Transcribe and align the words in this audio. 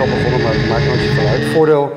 al 0.00 0.06
begonnen, 0.06 0.42
maar 0.42 0.52
het 0.52 0.68
maakt 0.68 0.86
nooit 0.86 1.00
zoveel. 1.00 1.52
Voordeel, 1.52 1.92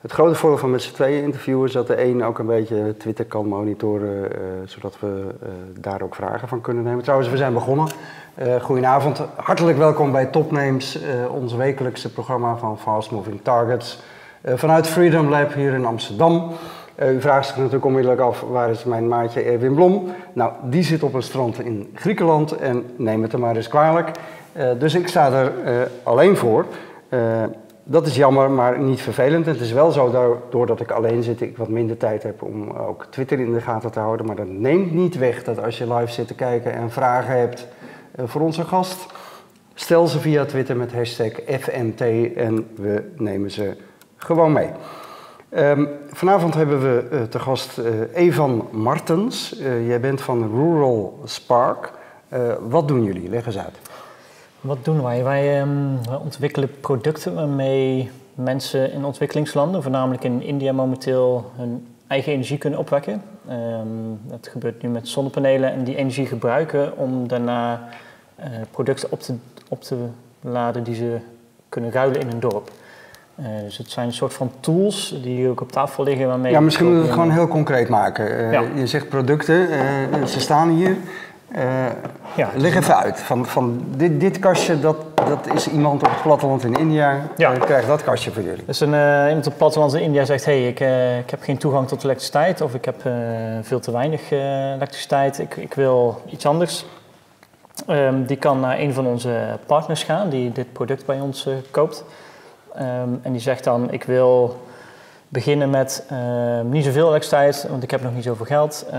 het 0.00 0.12
grote 0.12 0.34
voordeel 0.34 0.58
van 0.58 0.70
met 0.70 0.82
z'n 0.82 0.92
tweeën 0.92 1.22
interviewen 1.22 1.66
is 1.66 1.72
dat 1.72 1.86
de 1.86 2.04
een 2.04 2.24
ook 2.24 2.38
een 2.38 2.46
beetje 2.46 2.94
Twitter 2.98 3.24
kan 3.24 3.46
monitoren, 3.46 4.22
uh, 4.22 4.28
zodat 4.64 4.96
we 5.00 5.06
uh, 5.06 5.48
daar 5.80 6.02
ook 6.02 6.14
vragen 6.14 6.48
van 6.48 6.60
kunnen 6.60 6.84
nemen. 6.84 7.02
Trouwens, 7.02 7.30
we 7.30 7.36
zijn 7.36 7.52
begonnen. 7.52 7.88
Uh, 8.42 8.54
goedenavond, 8.60 9.22
hartelijk 9.36 9.78
welkom 9.78 10.12
bij 10.12 10.26
Topnames, 10.26 10.98
ons 11.30 11.54
wekelijkse 11.54 12.12
programma 12.12 12.56
van 12.56 12.78
Fast 12.78 13.10
Moving 13.10 13.40
Targets. 13.42 13.98
vanuit 14.44 14.86
Freedom 14.86 15.28
Lab 15.28 15.54
hier 15.54 15.72
in 15.72 15.84
Amsterdam. 15.84 16.50
u 17.02 17.20
vraagt 17.20 17.46
zich 17.46 17.56
natuurlijk 17.56 17.84
onmiddellijk 17.84 18.20
af, 18.20 18.40
waar 18.40 18.70
is 18.70 18.84
mijn 18.84 19.08
maatje 19.08 19.40
Erwin 19.40 19.74
Blom? 19.74 20.14
Nou, 20.32 20.52
die 20.62 20.82
zit 20.82 21.02
op 21.02 21.14
een 21.14 21.22
strand 21.22 21.60
in 21.60 21.90
Griekenland 21.94 22.52
en 22.52 22.84
neem 22.96 23.22
het 23.22 23.32
er 23.32 23.38
maar 23.38 23.56
eens 23.56 23.68
kwalijk. 23.68 24.10
dus 24.78 24.94
ik 24.94 25.08
sta 25.08 25.32
er 25.32 25.52
alleen 26.02 26.36
voor. 26.36 26.66
Dat 27.84 28.06
is 28.06 28.16
jammer, 28.16 28.50
maar 28.50 28.78
niet 28.78 29.00
vervelend. 29.00 29.46
Het 29.46 29.60
is 29.60 29.72
wel 29.72 29.90
zo, 29.90 30.40
doordat 30.50 30.80
ik 30.80 30.90
alleen 30.90 31.22
zit, 31.22 31.40
ik 31.40 31.56
wat 31.56 31.68
minder 31.68 31.96
tijd 31.96 32.22
heb 32.22 32.42
om 32.42 32.70
ook 32.70 33.06
Twitter 33.10 33.40
in 33.40 33.52
de 33.52 33.60
gaten 33.60 33.90
te 33.90 33.98
houden. 33.98 34.26
Maar 34.26 34.36
dat 34.36 34.48
neemt 34.48 34.92
niet 34.92 35.18
weg 35.18 35.44
dat 35.44 35.62
als 35.62 35.78
je 35.78 35.94
live 35.94 36.12
zit 36.12 36.26
te 36.26 36.34
kijken 36.34 36.72
en 36.72 36.90
vragen 36.90 37.38
hebt 37.38 37.66
uh, 38.16 38.26
voor 38.26 38.40
onze 38.40 38.64
gast, 38.64 39.06
stel 39.74 40.06
ze 40.06 40.18
via 40.18 40.44
Twitter 40.44 40.76
met 40.76 40.92
hashtag 40.92 41.32
FMT 41.46 42.00
en 42.36 42.68
we 42.74 43.10
nemen 43.16 43.50
ze 43.50 43.76
gewoon 44.16 44.52
mee. 44.52 44.70
Um, 45.56 45.88
vanavond 46.06 46.54
hebben 46.54 46.80
we 46.80 47.08
uh, 47.12 47.22
te 47.22 47.38
gast 47.38 47.80
Evan 48.12 48.68
Martens. 48.70 49.60
jij 49.86 50.00
bent 50.00 50.20
van 50.20 50.50
Rural 50.54 51.20
Spark. 51.24 51.92
wat 52.68 52.88
doen 52.88 53.04
jullie? 53.04 53.28
Leg 53.28 53.46
eens 53.46 53.58
uit. 53.58 53.91
Wat 54.62 54.84
doen 54.84 55.02
wij? 55.02 55.24
Wij, 55.24 55.60
um, 55.60 55.98
wij, 56.08 56.16
ontwikkelen 56.16 56.80
producten 56.80 57.34
waarmee 57.34 58.10
mensen 58.34 58.92
in 58.92 59.04
ontwikkelingslanden, 59.04 59.82
voornamelijk 59.82 60.24
in 60.24 60.42
India 60.42 60.72
momenteel, 60.72 61.50
hun 61.56 61.86
eigen 62.06 62.32
energie 62.32 62.58
kunnen 62.58 62.78
opwekken. 62.78 63.22
Um, 63.50 64.20
dat 64.24 64.48
gebeurt 64.48 64.82
nu 64.82 64.88
met 64.88 65.08
zonnepanelen 65.08 65.72
en 65.72 65.84
die 65.84 65.96
energie 65.96 66.26
gebruiken 66.26 66.96
om 66.96 67.28
daarna 67.28 67.88
uh, 68.38 68.46
producten 68.70 69.12
op 69.12 69.20
te, 69.20 69.34
op 69.68 69.82
te 69.82 69.96
laden 70.40 70.82
die 70.82 70.94
ze 70.94 71.16
kunnen 71.68 71.92
ruilen 71.92 72.20
in 72.20 72.30
een 72.30 72.40
dorp. 72.40 72.70
Uh, 73.40 73.46
dus 73.64 73.78
het 73.78 73.90
zijn 73.90 74.06
een 74.06 74.12
soort 74.12 74.34
van 74.34 74.50
tools 74.60 75.18
die 75.22 75.36
hier 75.36 75.50
ook 75.50 75.60
op 75.60 75.72
tafel 75.72 76.04
liggen. 76.04 76.26
Waarmee 76.26 76.52
ja, 76.52 76.60
misschien 76.60 76.86
moeten 76.86 77.02
we 77.02 77.08
het 77.08 77.18
gewoon 77.18 77.34
heel 77.34 77.48
concreet 77.48 77.88
maken. 77.88 78.30
Uh, 78.30 78.52
ja. 78.52 78.62
Je 78.74 78.86
zegt 78.86 79.08
producten, 79.08 79.68
ze 80.28 80.40
staan 80.40 80.68
hier. 80.68 80.96
Uh, 81.56 81.86
ja, 82.36 82.50
leg 82.56 82.74
even 82.74 82.96
uit. 82.96 83.20
Van, 83.20 83.46
van 83.46 83.84
dit, 83.96 84.20
dit 84.20 84.38
kastje, 84.38 84.80
dat, 84.80 84.96
dat 85.14 85.54
is 85.54 85.68
iemand 85.68 86.02
op 86.02 86.08
het 86.08 86.22
platteland 86.22 86.64
in 86.64 86.74
India. 86.74 87.20
Ja. 87.36 87.52
krijgt 87.52 87.86
dat 87.86 88.02
kastje 88.02 88.30
voor 88.30 88.42
jullie. 88.42 88.64
Dus 88.66 88.80
een, 88.80 88.92
uh, 88.92 89.24
iemand 89.26 89.38
op 89.38 89.44
het 89.44 89.56
platteland 89.56 89.94
in 89.94 90.00
India 90.00 90.24
zegt: 90.24 90.44
hey, 90.44 90.68
ik, 90.68 90.80
uh, 90.80 91.18
ik 91.18 91.30
heb 91.30 91.42
geen 91.42 91.58
toegang 91.58 91.88
tot 91.88 92.04
elektriciteit 92.04 92.60
of 92.60 92.74
ik 92.74 92.84
heb 92.84 93.00
veel 93.62 93.80
te 93.80 93.92
weinig 93.92 94.30
elektriciteit. 94.30 95.38
Ik, 95.38 95.56
ik 95.56 95.74
wil 95.74 96.22
iets 96.26 96.46
anders. 96.46 96.84
Um, 97.88 98.26
die 98.26 98.36
kan 98.36 98.60
naar 98.60 98.78
een 98.78 98.92
van 98.92 99.06
onze 99.06 99.58
partners 99.66 100.02
gaan 100.02 100.28
die 100.28 100.52
dit 100.52 100.72
product 100.72 101.06
bij 101.06 101.20
ons 101.20 101.48
koopt. 101.70 102.04
Um, 102.76 103.20
en 103.22 103.32
die 103.32 103.40
zegt 103.40 103.64
dan: 103.64 103.90
Ik 103.90 104.04
wil 104.04 104.60
beginnen 105.32 105.70
met 105.70 106.04
uh, 106.12 106.60
niet 106.60 106.84
zoveel 106.84 107.08
elektriciteit, 107.08 107.66
want 107.70 107.82
ik 107.82 107.90
heb 107.90 108.02
nog 108.02 108.14
niet 108.14 108.24
zoveel 108.24 108.46
geld. 108.46 108.86
Uh, 108.92 108.98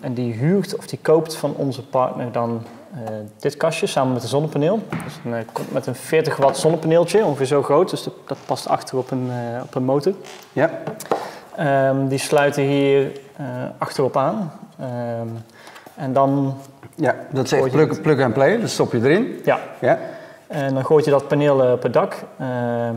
en 0.00 0.14
die 0.14 0.32
huurt 0.32 0.76
of 0.76 0.86
die 0.86 0.98
koopt 1.02 1.36
van 1.36 1.54
onze 1.56 1.82
partner 1.86 2.32
dan 2.32 2.62
uh, 2.94 3.00
dit 3.38 3.56
kastje 3.56 3.86
samen 3.86 4.12
met 4.12 4.22
een 4.22 4.28
zonnepaneel. 4.28 4.82
Dus 5.04 5.32
een, 5.32 5.44
komt 5.52 5.72
met 5.72 5.86
een 5.86 5.94
40 5.94 6.36
watt 6.36 6.56
zonnepaneeltje, 6.56 7.24
ongeveer 7.24 7.46
zo 7.46 7.62
groot. 7.62 7.90
Dus 7.90 8.02
dat, 8.02 8.36
past 8.46 8.68
achter 8.68 8.98
op 8.98 9.10
een, 9.10 9.30
op 9.62 9.74
een 9.74 9.84
motor. 9.84 10.12
Ja. 10.52 10.70
Um, 11.90 12.08
die 12.08 12.18
sluiten 12.18 12.62
hier 12.62 13.10
achterop 13.78 14.16
aan. 14.16 14.52
en 15.94 16.12
dan... 16.12 16.56
Ja, 16.94 17.14
dat 17.30 17.44
is 17.44 17.52
echt 17.52 17.70
plug, 17.70 18.00
plug 18.00 18.20
and 18.20 18.34
play, 18.34 18.60
dat 18.60 18.70
stop 18.70 18.92
je 18.92 18.98
erin. 18.98 19.40
Ja. 19.44 19.60
ja. 19.80 19.98
En 20.46 20.74
dan 20.74 20.84
gooit 20.84 21.04
je 21.04 21.10
dat 21.10 21.28
paneel 21.28 21.72
op 21.72 21.82
het 21.82 21.92
dak. 21.92 22.24
Uh, 22.40 22.48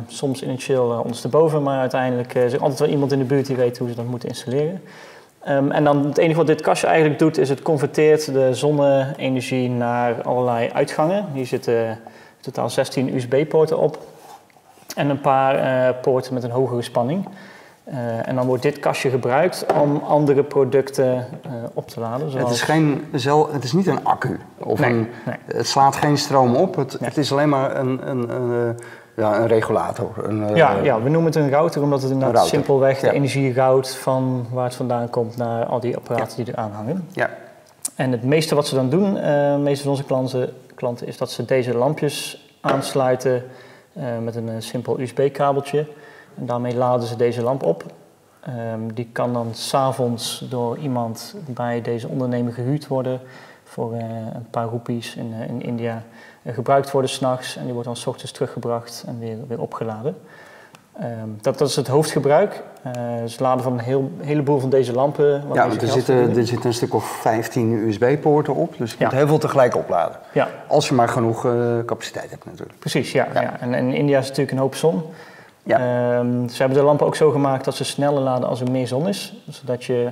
soms 0.08 0.44
initieel 0.44 0.92
uh, 0.92 1.00
ondersteboven, 1.00 1.64
maar 1.64 1.80
uiteindelijk 1.80 2.34
is 2.34 2.54
er 2.54 2.62
altijd 2.62 2.80
wel 2.80 2.90
iemand 2.90 3.12
in 3.12 3.20
de 3.20 3.26
buurt 3.26 3.46
die 3.46 3.56
weet 3.56 3.78
hoe 3.78 3.90
ze 3.90 3.96
dat 3.96 4.06
moeten 4.06 4.30
installeren. 4.30 4.82
Um, 5.48 5.72
en 5.72 5.84
dan 5.84 6.06
het 6.06 6.18
enige 6.18 6.38
wat 6.38 6.48
dit 6.48 6.62
kastje 6.62 6.88
eigenlijk 6.88 7.20
doet, 7.20 7.38
is 7.38 7.50
het 7.50 7.62
converteert 7.62 8.34
de 8.34 8.54
zonne-energie 8.54 9.70
naar 9.70 10.22
allerlei 10.22 10.70
uitgangen. 10.74 11.26
Hier 11.34 11.46
zitten 11.46 12.00
totaal 12.40 12.70
16 12.70 13.16
USB-poorten 13.16 13.78
op 13.78 14.00
en 14.96 15.10
een 15.10 15.22
paar 15.22 15.94
poorten 15.94 16.34
met 16.34 16.44
een 16.44 16.52
hogere 16.52 16.82
spanning. 16.82 17.28
Uh, 17.92 18.28
en 18.28 18.36
dan 18.36 18.46
wordt 18.46 18.64
dit 18.64 18.80
kastje 18.80 19.10
gebruikt 19.10 19.66
om 19.82 19.98
andere 19.98 20.44
producten 20.44 21.26
uh, 21.46 21.52
op 21.74 21.88
te 21.88 22.00
laden. 22.00 22.32
Zoals... 22.32 22.46
Het, 22.46 22.56
is 22.56 22.62
geen, 22.62 23.08
het 23.52 23.64
is 23.64 23.74
niet 23.74 23.88
een 23.88 24.04
accu. 24.04 24.40
Of 24.58 24.80
nee, 24.80 24.90
een, 24.90 25.08
nee. 25.26 25.36
Het 25.46 25.68
slaat 25.68 25.96
geen 25.96 26.18
stroom 26.18 26.56
op. 26.56 26.76
Het, 26.76 27.00
nee. 27.00 27.10
het 27.10 27.18
is 27.18 27.32
alleen 27.32 27.50
maar 27.50 27.76
een, 27.76 28.10
een, 28.10 28.30
een, 28.30 28.78
ja, 29.16 29.40
een 29.40 29.48
regulator. 29.48 30.12
Een, 30.24 30.56
ja, 30.56 30.78
uh, 30.78 30.84
ja, 30.84 31.02
we 31.02 31.10
noemen 31.10 31.32
het 31.32 31.36
een 31.36 31.50
router 31.50 31.82
omdat 31.82 32.02
het 32.02 32.12
inderdaad 32.12 32.48
simpelweg 32.48 33.00
de 33.00 33.08
ja. 33.08 33.14
energie 33.14 33.54
rouwt 33.54 33.96
van 33.96 34.48
waar 34.52 34.66
het 34.66 34.76
vandaan 34.76 35.10
komt 35.10 35.38
naar 35.38 35.66
al 35.66 35.80
die 35.80 35.96
apparaten 35.96 36.38
ja. 36.38 36.44
die 36.44 36.54
er 36.54 36.60
aan 36.60 36.72
hangen. 36.72 37.08
Ja. 37.12 37.30
En 37.96 38.12
het 38.12 38.24
meeste 38.24 38.56
wat 38.56 38.68
ze 38.68 38.76
dan 38.76 38.90
doen, 38.90 39.14
de 39.14 39.60
meeste 39.60 39.84
van 39.84 39.92
onze 39.92 40.04
klanten, 40.04 40.50
klanten, 40.76 41.08
is 41.08 41.18
dat 41.18 41.32
ze 41.32 41.46
deze 41.46 41.78
lampjes 41.78 42.48
aansluiten 42.62 43.44
met 44.24 44.36
een 44.36 44.62
simpel 44.62 45.00
USB-kabeltje. 45.00 45.86
En 46.40 46.46
daarmee 46.46 46.76
laden 46.76 47.08
ze 47.08 47.16
deze 47.16 47.42
lamp 47.42 47.64
op. 47.64 47.84
Um, 48.74 48.94
die 48.94 49.10
kan 49.12 49.34
dan 49.34 49.50
s'avonds 49.54 50.46
door 50.50 50.78
iemand 50.78 51.36
bij 51.48 51.82
deze 51.82 52.08
ondernemer 52.08 52.54
gehuurd 52.54 52.88
worden 52.88 53.22
voor 53.64 53.94
uh, 53.94 54.00
een 54.34 54.50
paar 54.50 54.66
roepies 54.66 55.16
in, 55.16 55.34
uh, 55.40 55.48
in 55.48 55.62
India. 55.62 56.04
Uh, 56.44 56.54
gebruikt 56.54 56.92
worden 56.92 57.10
s'nachts 57.10 57.56
en 57.56 57.64
die 57.64 57.72
wordt 57.74 57.88
dan 57.88 57.96
s 57.96 58.08
ochtends 58.08 58.32
teruggebracht 58.32 59.04
en 59.08 59.20
weer, 59.20 59.38
weer 59.48 59.62
opgeladen. 59.62 60.18
Um, 61.02 61.38
dat, 61.42 61.58
dat, 61.58 61.70
is 61.70 61.76
het 61.76 61.88
hoofdgebruik. 61.88 62.64
dus 63.22 63.40
laden 63.40 63.64
van 63.64 63.74
een 63.74 63.80
heel, 63.80 64.12
heleboel 64.18 64.60
van 64.60 64.70
deze 64.70 64.94
lampen. 64.94 65.44
Ja, 65.54 65.66
er 65.66 65.88
zitten, 65.88 66.38
er 66.38 66.46
zitten 66.46 66.66
een 66.66 66.74
stuk 66.74 66.94
of 66.94 67.06
15 67.06 67.72
USB-poorten 67.72 68.56
op, 68.56 68.78
dus 68.78 68.92
je 68.92 68.98
ja. 69.00 69.08
kunt 69.08 69.20
heel 69.20 69.28
veel 69.28 69.38
tegelijk 69.38 69.76
opladen. 69.76 70.20
Ja. 70.34 70.48
Als 70.68 70.88
je 70.88 70.94
maar 70.94 71.10
genoeg 71.10 71.42
capaciteit 71.86 72.30
hebt 72.30 72.46
natuurlijk. 72.46 72.80
Precies, 72.80 73.12
ja. 73.12 73.28
ja. 73.34 73.60
En, 73.60 73.74
en 73.74 73.88
in 73.88 73.94
India 73.94 74.20
is 74.20 74.28
natuurlijk 74.28 74.52
een 74.52 74.64
hoop 74.64 74.76
zon. 74.76 75.04
Um, 75.68 76.50
ze 76.50 76.58
hebben 76.58 76.78
de 76.78 76.84
lampen 76.84 77.06
ook 77.06 77.16
zo 77.16 77.32
gemaakt 77.32 77.66
dat 77.66 77.76
ze 77.76 77.84
sneller 77.84 78.22
laden 78.22 78.50
als 78.50 78.62
er 78.62 78.72
meer 78.72 78.88
zon 78.88 79.08
is. 79.08 79.34
Zodat 79.50 79.84
je, 79.84 80.10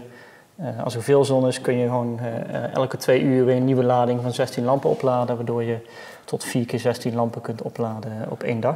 uh, 0.60 0.68
als 0.84 0.96
er 0.96 1.04
veel 1.04 1.26
zon 1.26 1.48
is, 1.48 1.62
kun 1.62 1.78
je 1.78 1.86
gewoon 1.86 2.20
uh, 2.22 2.74
elke 2.74 2.98
twee 2.98 3.22
uur 3.22 3.46
weer 3.46 3.56
een 3.56 3.66
nieuwe 3.66 3.84
lading 3.84 4.22
van 4.22 4.34
16 4.34 4.64
lampen 4.64 4.90
opladen. 4.90 5.36
Waardoor 5.36 5.64
je 5.64 5.78
tot 6.26 6.44
4 6.44 6.66
keer 6.66 6.80
16 6.80 7.16
lampen 7.16 7.42
kunt 7.42 7.62
opladen 7.62 8.12
op 8.30 8.44
één 8.44 8.60
dag. 8.60 8.76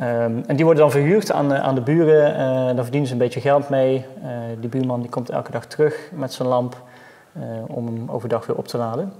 Um, 0.00 0.44
en 0.46 0.56
die 0.56 0.64
worden 0.64 0.82
dan 0.82 0.90
verhuurd 0.90 1.32
aan, 1.32 1.54
aan 1.54 1.74
de 1.74 1.80
buren. 1.80 2.30
Uh, 2.30 2.36
daar 2.74 2.82
verdienen 2.82 3.06
ze 3.06 3.12
een 3.12 3.18
beetje 3.18 3.40
geld 3.40 3.68
mee. 3.68 4.06
die 4.60 4.68
buurman 4.68 5.00
die 5.00 5.10
komt 5.10 5.30
elke 5.30 5.50
dag 5.50 5.66
terug 5.66 6.10
met 6.12 6.32
zijn 6.32 6.48
lamp 6.48 6.76
om 7.66 7.86
hem 7.86 8.10
overdag 8.10 8.46
weer 8.46 8.56
op 8.56 8.68
te 8.68 8.76
laden. 8.78 9.12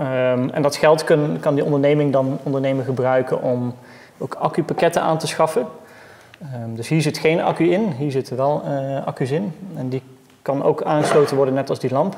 Um, 0.00 0.50
en 0.50 0.62
dat 0.62 0.76
geld 0.76 1.04
kan, 1.40 1.54
die 1.54 1.64
onderneming 1.64 2.12
dan 2.12 2.38
ondernemer 2.42 2.84
gebruiken 2.84 3.42
om 3.42 3.74
ook 4.18 4.34
accupakketten 4.34 5.02
aan 5.02 5.18
te 5.18 5.26
schaffen. 5.26 5.66
Um, 6.64 6.76
dus 6.76 6.88
hier 6.88 7.02
zit 7.02 7.18
geen 7.18 7.42
accu 7.42 7.70
in, 7.70 7.90
hier 7.90 8.10
zitten 8.10 8.36
wel 8.36 8.62
uh, 8.66 9.06
accu's 9.06 9.30
in. 9.30 9.52
En 9.76 9.88
die 9.88 10.02
kan 10.42 10.62
ook 10.62 10.82
aangesloten 10.82 11.36
worden 11.36 11.54
net 11.54 11.70
als 11.70 11.78
die 11.78 11.90
lamp. 11.90 12.14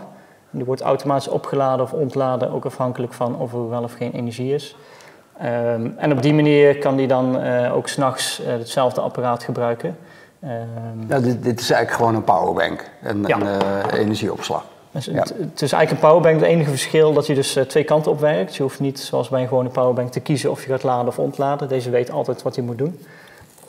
En 0.51 0.59
die 0.59 0.65
wordt 0.65 0.81
automatisch 0.81 1.29
opgeladen 1.29 1.85
of 1.85 1.93
ontladen, 1.93 2.51
ook 2.51 2.65
afhankelijk 2.65 3.13
van 3.13 3.39
of 3.39 3.53
er 3.53 3.69
wel 3.69 3.83
of 3.83 3.93
geen 3.93 4.13
energie 4.13 4.55
is. 4.55 4.77
Um, 5.43 5.95
en 5.99 6.13
op 6.13 6.23
die 6.23 6.35
manier 6.35 6.79
kan 6.79 6.97
die 6.97 7.07
dan 7.07 7.45
uh, 7.45 7.77
ook 7.77 7.89
s'nachts 7.89 8.41
uh, 8.41 8.47
hetzelfde 8.47 9.01
apparaat 9.01 9.43
gebruiken. 9.43 9.97
Um, 10.45 10.51
ja, 11.09 11.21
dit, 11.21 11.43
dit, 11.43 11.61
is 11.61 11.71
eigenlijk 11.71 12.03
gewoon 12.03 12.15
een 12.15 12.25
powerbank, 12.25 12.91
een, 13.03 13.25
ja. 13.27 13.41
een 13.41 13.91
energieopslag. 13.91 14.65
Dus 14.97 15.05
ja. 15.05 15.13
het, 15.13 15.35
het, 15.39 15.63
is 15.63 15.73
eigenlijk 15.73 15.91
een 15.91 16.09
powerbank. 16.09 16.41
Het 16.41 16.51
enige 16.51 16.71
verschil 16.71 17.13
dat 17.13 17.27
je 17.27 17.35
dus 17.35 17.57
uh, 17.57 17.65
twee 17.65 17.85
kanten 17.85 18.11
op 18.11 18.21
werkt. 18.21 18.57
Je 18.57 18.63
hoeft 18.63 18.81
niet 18.81 19.01
zoals 19.01 19.29
bij 19.29 19.43
een 19.43 19.49
gewone 19.49 19.69
powerbank 19.69 20.13
te 20.13 20.21
kiezen 20.21 20.51
of 20.51 20.65
je 20.65 20.71
gaat 20.71 20.83
laden 20.83 21.07
of 21.07 21.19
ontladen. 21.19 21.69
Deze 21.69 21.91
weet 21.91 22.11
altijd 22.11 22.43
wat 22.43 22.57
hij 22.57 22.65
moet 22.65 22.79
doen. 22.79 22.99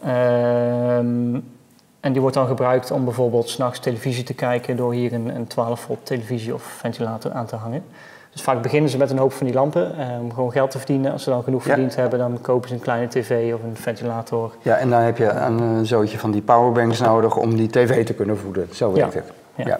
Um, 0.08 1.44
en 2.00 2.12
die 2.12 2.22
wordt 2.22 2.36
dan 2.36 2.48
gebruikt 2.48 2.92
om 2.92 3.04
bijvoorbeeld 3.04 3.50
s'nachts 3.50 3.80
televisie 3.80 4.24
te 4.24 4.34
kijken 4.34 4.76
door 4.76 4.94
hier 4.94 5.14
een, 5.14 5.36
een 5.36 5.48
12 5.48 5.80
volt 5.80 6.00
televisie 6.04 6.54
of 6.54 6.64
ventilator 6.64 7.32
aan 7.32 7.46
te 7.46 7.56
hangen. 7.56 7.84
Dus 8.32 8.42
vaak 8.42 8.62
beginnen 8.62 8.90
ze 8.90 8.98
met 8.98 9.10
een 9.12 9.18
hoop 9.18 9.34
van 9.34 9.46
die 9.46 9.56
lampen 9.56 10.12
um, 10.12 10.20
om 10.20 10.34
gewoon 10.34 10.52
geld 10.52 10.72
te 10.72 10.78
verdienen. 10.78 11.12
Als 11.12 11.24
ze 11.24 11.30
dan 11.30 11.44
genoeg 11.44 11.64
ja. 11.64 11.70
verdiend 11.70 11.96
hebben, 11.96 12.20
dan 12.20 12.42
kopen 12.42 12.70
ze 12.70 12.76
een 12.76 12.82
kleine 12.82 13.08
tv 13.08 13.54
of 13.54 13.64
een 13.64 13.76
ventilator. 13.76 14.56
Ja, 14.62 14.76
en 14.76 14.90
dan 14.90 15.00
heb 15.00 15.18
je 15.18 15.30
een 15.30 15.86
zootje 15.86 16.18
van 16.20 16.32
die 16.32 16.42
powerbanks 16.42 17.00
nodig 17.00 17.36
om 17.36 17.56
die 17.56 17.70
tv 17.70 18.06
te 18.06 18.14
kunnen 18.14 18.38
voeden. 18.38 18.68
Zo 18.72 18.92
werkt 18.92 19.14
ja. 19.14 19.20
het. 19.20 19.32
Ja. 19.56 19.68
ja. 19.68 19.80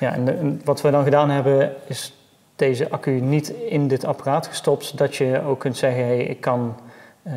Ja, 0.00 0.12
en, 0.12 0.60
wat 0.64 0.80
we 0.80 0.90
dan 0.90 1.04
gedaan 1.04 1.30
hebben 1.30 1.72
is 1.86 2.14
deze 2.56 2.90
accu 2.90 3.10
niet 3.10 3.48
in 3.48 3.88
dit 3.88 4.04
apparaat 4.04 4.46
gestopt, 4.46 4.98
dat 4.98 5.16
je 5.16 5.42
ook 5.46 5.58
kunt 5.58 5.76
zeggen, 5.76 6.04
hey, 6.04 6.18
ik 6.18 6.40
kan 6.40 6.74
uh, 7.22 7.32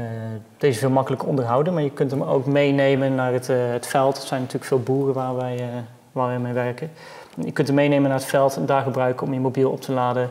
deze 0.57 0.79
veel 0.79 0.89
makkelijker 0.89 1.27
onderhouden, 1.27 1.73
maar 1.73 1.83
je 1.83 1.91
kunt 1.91 2.11
hem 2.11 2.23
ook 2.23 2.45
meenemen 2.45 3.15
naar 3.15 3.33
het, 3.33 3.49
uh, 3.49 3.57
het 3.71 3.87
veld. 3.87 4.17
Er 4.17 4.27
zijn 4.27 4.39
natuurlijk 4.41 4.67
veel 4.67 4.79
boeren 4.79 5.13
waar 5.13 5.35
wij, 5.35 5.55
uh, 5.55 5.65
waar 6.11 6.27
wij 6.27 6.39
mee 6.39 6.53
werken. 6.53 6.91
Je 7.35 7.51
kunt 7.51 7.67
hem 7.67 7.75
meenemen 7.75 8.09
naar 8.09 8.19
het 8.19 8.27
veld 8.27 8.55
en 8.55 8.65
daar 8.65 8.83
gebruiken 8.83 9.27
om 9.27 9.33
je 9.33 9.39
mobiel 9.39 9.71
op 9.71 9.81
te 9.81 9.91
laden. 9.91 10.29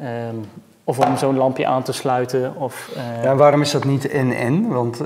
Um, 0.00 0.44
of 0.84 0.98
om 0.98 1.16
zo'n 1.16 1.36
lampje 1.36 1.66
aan 1.66 1.82
te 1.82 1.92
sluiten. 1.92 2.56
Of, 2.56 2.90
ja, 3.22 3.34
waarom 3.34 3.60
is 3.60 3.70
dat 3.70 3.84
niet 3.84 4.08
en-en? 4.08 4.68
Want 4.68 5.00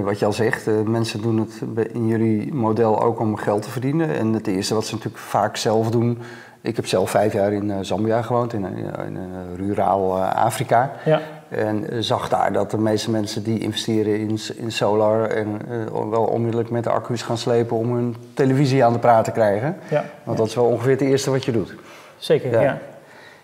wat 0.00 0.18
je 0.18 0.24
al 0.24 0.32
zegt, 0.32 0.66
mensen 0.84 1.22
doen 1.22 1.38
het 1.38 1.90
in 1.92 2.06
jullie 2.06 2.54
model 2.54 3.02
ook 3.02 3.20
om 3.20 3.36
geld 3.36 3.62
te 3.62 3.70
verdienen. 3.70 4.18
En 4.18 4.32
het 4.32 4.46
eerste 4.46 4.74
wat 4.74 4.86
ze 4.86 4.94
natuurlijk 4.94 5.22
vaak 5.22 5.56
zelf 5.56 5.90
doen, 5.90 6.18
ik 6.60 6.76
heb 6.76 6.86
zelf 6.86 7.10
vijf 7.10 7.32
jaar 7.32 7.52
in 7.52 7.84
Zambia 7.84 8.22
gewoond, 8.22 8.52
in, 8.52 8.64
in, 8.64 8.86
in 9.06 9.18
ruraal 9.56 10.22
Afrika. 10.24 10.92
Ja. 11.04 11.20
En 11.48 12.04
zag 12.04 12.28
daar 12.28 12.52
dat 12.52 12.70
de 12.70 12.78
meeste 12.78 13.10
mensen 13.10 13.42
die 13.42 13.58
investeren 13.58 14.18
in, 14.18 14.38
in 14.56 14.72
solar 14.72 15.30
en 15.30 15.58
uh, 15.70 16.10
wel 16.10 16.24
onmiddellijk 16.24 16.70
met 16.70 16.84
de 16.84 16.90
accu's 16.90 17.22
gaan 17.22 17.38
slepen 17.38 17.76
om 17.76 17.94
hun 17.94 18.16
televisie 18.34 18.84
aan 18.84 18.92
de 18.92 18.98
praat 18.98 19.24
te 19.24 19.30
krijgen. 19.30 19.76
Ja. 19.90 20.04
Want 20.24 20.38
dat 20.38 20.46
is 20.46 20.54
wel 20.54 20.64
ongeveer 20.64 20.90
het 20.90 21.00
eerste 21.00 21.30
wat 21.30 21.44
je 21.44 21.52
doet. 21.52 21.74
Zeker, 22.16 22.50
ja. 22.50 22.60
Ja, 22.60 22.78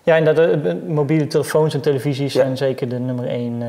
ja 0.02 0.16
en 0.16 0.24
dat, 0.24 0.86
mobiele 0.86 1.26
telefoons 1.26 1.74
en 1.74 1.80
televisies 1.80 2.32
zijn 2.32 2.56
zeker 2.56 2.88
de 2.88 2.98
nummer 2.98 3.26
één 3.26 3.60
uh, 3.60 3.68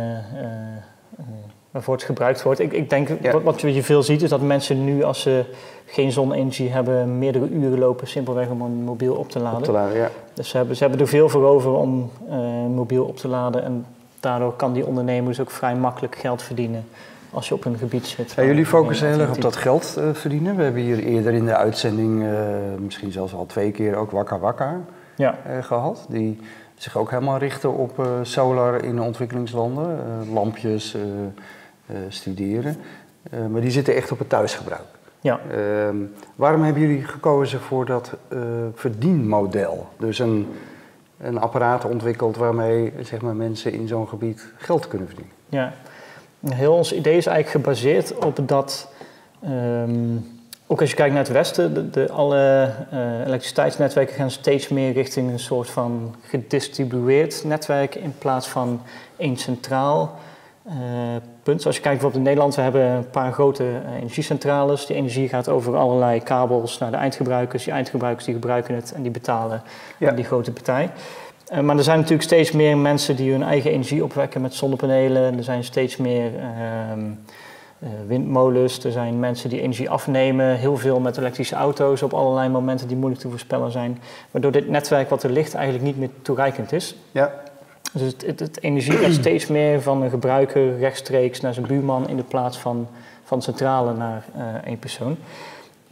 waarvoor 1.71 1.93
het 1.93 2.03
gebruikt 2.03 2.43
wordt. 2.43 2.59
Ik, 2.59 2.73
ik 2.73 2.89
denk, 2.89 3.09
wat, 3.31 3.43
wat 3.43 3.61
je 3.61 3.83
veel 3.83 4.03
ziet, 4.03 4.21
is 4.21 4.29
dat 4.29 4.41
mensen 4.41 4.83
nu 4.85 5.03
als 5.03 5.21
ze 5.21 5.45
geen 5.85 6.11
zonne-energie 6.11 6.69
hebben, 6.69 7.17
meerdere 7.17 7.49
uren 7.49 7.79
lopen 7.79 8.07
simpelweg 8.07 8.49
om 8.49 8.61
een 8.61 8.83
mobiel 8.83 9.15
op 9.15 9.29
te 9.29 9.39
laden. 9.39 9.59
Op 9.59 9.63
te 9.63 9.71
laden 9.71 9.97
ja. 9.97 10.09
Dus 10.33 10.49
ze 10.49 10.57
hebben, 10.57 10.75
ze 10.75 10.83
hebben 10.83 11.01
er 11.01 11.07
veel 11.07 11.29
voor 11.29 11.45
over 11.45 11.71
om 11.71 12.11
mobiel 12.73 13.05
op 13.05 13.17
te 13.17 13.27
laden. 13.27 13.63
En 13.63 13.85
daardoor 14.19 14.53
kan 14.53 14.73
die 14.73 14.85
ondernemers 14.85 15.39
ook 15.39 15.51
vrij 15.51 15.75
makkelijk 15.75 16.15
geld 16.15 16.41
verdienen 16.41 16.85
als 17.31 17.47
je 17.47 17.53
op 17.53 17.65
een 17.65 17.77
gebied 17.77 18.07
zit. 18.07 18.31
Ja, 18.31 18.43
jullie 18.43 18.65
focussen 18.65 19.07
heel 19.07 19.19
erg 19.19 19.35
op 19.35 19.41
dat 19.41 19.55
geld 19.55 19.95
uh, 19.97 20.09
verdienen. 20.13 20.55
We 20.55 20.63
hebben 20.63 20.81
hier 20.81 20.99
eerder 20.99 21.33
in 21.33 21.45
de 21.45 21.55
uitzending, 21.55 22.23
uh, 22.23 22.31
misschien 22.79 23.11
zelfs 23.11 23.33
al 23.33 23.45
twee 23.45 23.71
keer, 23.71 23.95
ook 23.95 24.11
Wakka 24.11 24.39
Wakka 24.39 24.79
ja. 25.15 25.37
uh, 25.47 25.63
gehad. 25.63 26.05
Die 26.09 26.39
zich 26.75 26.97
ook 26.97 27.09
helemaal 27.09 27.37
richten 27.37 27.73
op 27.73 28.07
solar 28.21 28.83
in 28.83 29.01
ontwikkelingslanden, 29.01 29.99
lampjes, 30.33 30.95
studeren. 32.07 32.77
maar 33.51 33.61
die 33.61 33.71
zitten 33.71 33.95
echt 33.95 34.11
op 34.11 34.19
het 34.19 34.29
thuisgebruik. 34.29 34.87
Ja. 35.21 35.39
Ehm, 35.51 35.97
waarom 36.35 36.63
hebben 36.63 36.81
jullie 36.81 37.03
gekozen 37.03 37.59
voor 37.59 37.85
dat 37.85 38.13
verdienmodel? 38.73 39.87
Dus 39.97 40.19
een 40.19 40.47
een 41.21 41.39
apparaat 41.39 41.85
ontwikkeld 41.85 42.37
waarmee 42.37 42.93
zeg 43.01 43.21
maar, 43.21 43.35
mensen 43.35 43.73
in 43.73 43.87
zo'n 43.87 44.07
gebied 44.07 44.47
geld 44.57 44.87
kunnen 44.87 45.07
verdienen. 45.07 45.33
Ja, 45.49 45.73
heel 46.49 46.73
ons 46.73 46.93
idee 46.93 47.17
is 47.17 47.25
eigenlijk 47.25 47.65
gebaseerd 47.65 48.17
op 48.25 48.47
dat, 48.47 48.91
ehm, 49.43 50.15
ook 50.67 50.81
als 50.81 50.89
je 50.89 50.95
kijkt 50.95 51.13
naar 51.13 51.23
het 51.23 51.31
Westen, 51.31 51.73
de, 51.73 51.89
de 51.89 52.11
alle 52.11 52.71
uh, 52.93 53.19
elektriciteitsnetwerken 53.25 54.15
gaan 54.15 54.31
steeds 54.31 54.67
meer 54.67 54.93
richting 54.93 55.31
een 55.31 55.39
soort 55.39 55.69
van 55.69 56.15
gedistribueerd 56.21 57.43
netwerk 57.43 57.95
in 57.95 58.13
plaats 58.17 58.47
van 58.47 58.81
één 59.17 59.37
centraal 59.37 60.19
punt. 61.43 61.61
Zoals 61.61 61.75
je 61.75 61.81
kijkt 61.81 62.01
bijvoorbeeld 62.01 62.15
in 62.15 62.21
Nederland, 62.21 62.55
we 62.55 62.61
hebben 62.61 62.81
een 62.81 63.09
paar 63.09 63.33
grote 63.33 63.63
uh, 63.63 63.95
energiecentrales. 63.95 64.85
Die 64.85 64.95
energie 64.95 65.29
gaat 65.29 65.49
over 65.49 65.75
allerlei 65.75 66.23
kabels 66.23 66.77
naar 66.77 66.91
de 66.91 66.97
eindgebruikers. 66.97 67.63
Die 67.63 67.73
eindgebruikers 67.73 68.25
die 68.25 68.33
gebruiken 68.33 68.75
het 68.75 68.91
en 68.91 69.01
die 69.01 69.11
betalen 69.11 69.61
ja. 69.97 70.11
die 70.11 70.25
grote 70.25 70.51
partij. 70.51 70.89
Uh, 71.53 71.59
maar 71.59 71.77
er 71.77 71.83
zijn 71.83 71.97
natuurlijk 71.97 72.23
steeds 72.23 72.51
meer 72.51 72.77
mensen 72.77 73.15
die 73.15 73.31
hun 73.31 73.43
eigen 73.43 73.71
energie 73.71 74.03
opwekken 74.03 74.41
met 74.41 74.53
zonnepanelen. 74.53 75.37
Er 75.37 75.43
zijn 75.43 75.63
steeds 75.63 75.97
meer 75.97 76.31
ehm, 76.35 77.11
windmolens. 78.07 78.83
Er 78.83 78.91
zijn 78.91 79.19
mensen 79.19 79.49
die 79.49 79.61
energie 79.61 79.89
afnemen. 79.89 80.55
Heel 80.55 80.77
veel 80.77 80.99
met 80.99 81.17
elektrische 81.17 81.55
auto's 81.55 82.01
op 82.01 82.13
allerlei 82.13 82.49
momenten 82.49 82.87
die 82.87 82.97
moeilijk 82.97 83.21
te 83.21 83.29
voorspellen 83.29 83.71
zijn. 83.71 84.01
Waardoor 84.31 84.51
dit 84.51 84.69
netwerk 84.69 85.09
wat 85.09 85.23
er 85.23 85.29
ligt 85.29 85.53
eigenlijk 85.53 85.85
niet 85.85 85.97
meer 85.97 86.09
toereikend 86.21 86.71
is. 86.71 86.95
Ja. 87.11 87.33
Dus 87.91 88.01
het, 88.01 88.39
het, 88.39 88.61
energie 88.61 88.93
gaat 88.93 89.13
steeds 89.23 89.47
meer 89.47 89.81
van 89.81 90.01
een 90.01 90.09
gebruiker 90.09 90.77
rechtstreeks 90.77 91.41
naar 91.41 91.53
zijn 91.53 91.67
buurman 91.67 92.09
in 92.09 92.17
de 92.17 92.23
plaats 92.23 92.57
van 92.57 92.87
van 93.29 93.41
centrale 93.41 93.93
naar 93.93 94.25
uh, 94.35 94.43
één 94.65 94.79
persoon. 94.79 95.17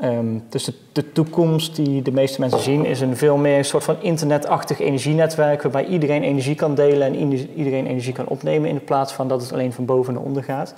Um, 0.04 0.44
dus 0.50 0.64
de, 0.64 0.74
de, 0.92 1.12
toekomst 1.12 1.76
die 1.76 2.02
de 2.02 2.12
meeste 2.12 2.40
mensen 2.40 2.60
zien 2.60 2.86
is 2.86 3.02
een 3.02 3.18
veel 3.18 3.38
meer 3.38 3.66
soort 3.66 3.84
van 3.84 4.02
internetachtig 4.02 4.80
energienetwerk 4.80 5.62
waarbij 5.62 5.86
iedereen 5.86 6.24
energie 6.24 6.56
kan 6.56 6.76
delen 6.76 7.08
en 7.08 7.34
iedereen 7.56 7.88
energie 7.88 8.14
kan 8.14 8.28
opnemen 8.28 8.70
in 8.70 8.84
plaats 8.84 9.14
van 9.14 9.28
dat 9.28 9.42
het 9.42 9.54
alleen 9.54 9.74
van 9.74 9.86
boven 9.86 10.14
naar 10.14 10.24
onder 10.24 10.44
gaat. 10.44 10.74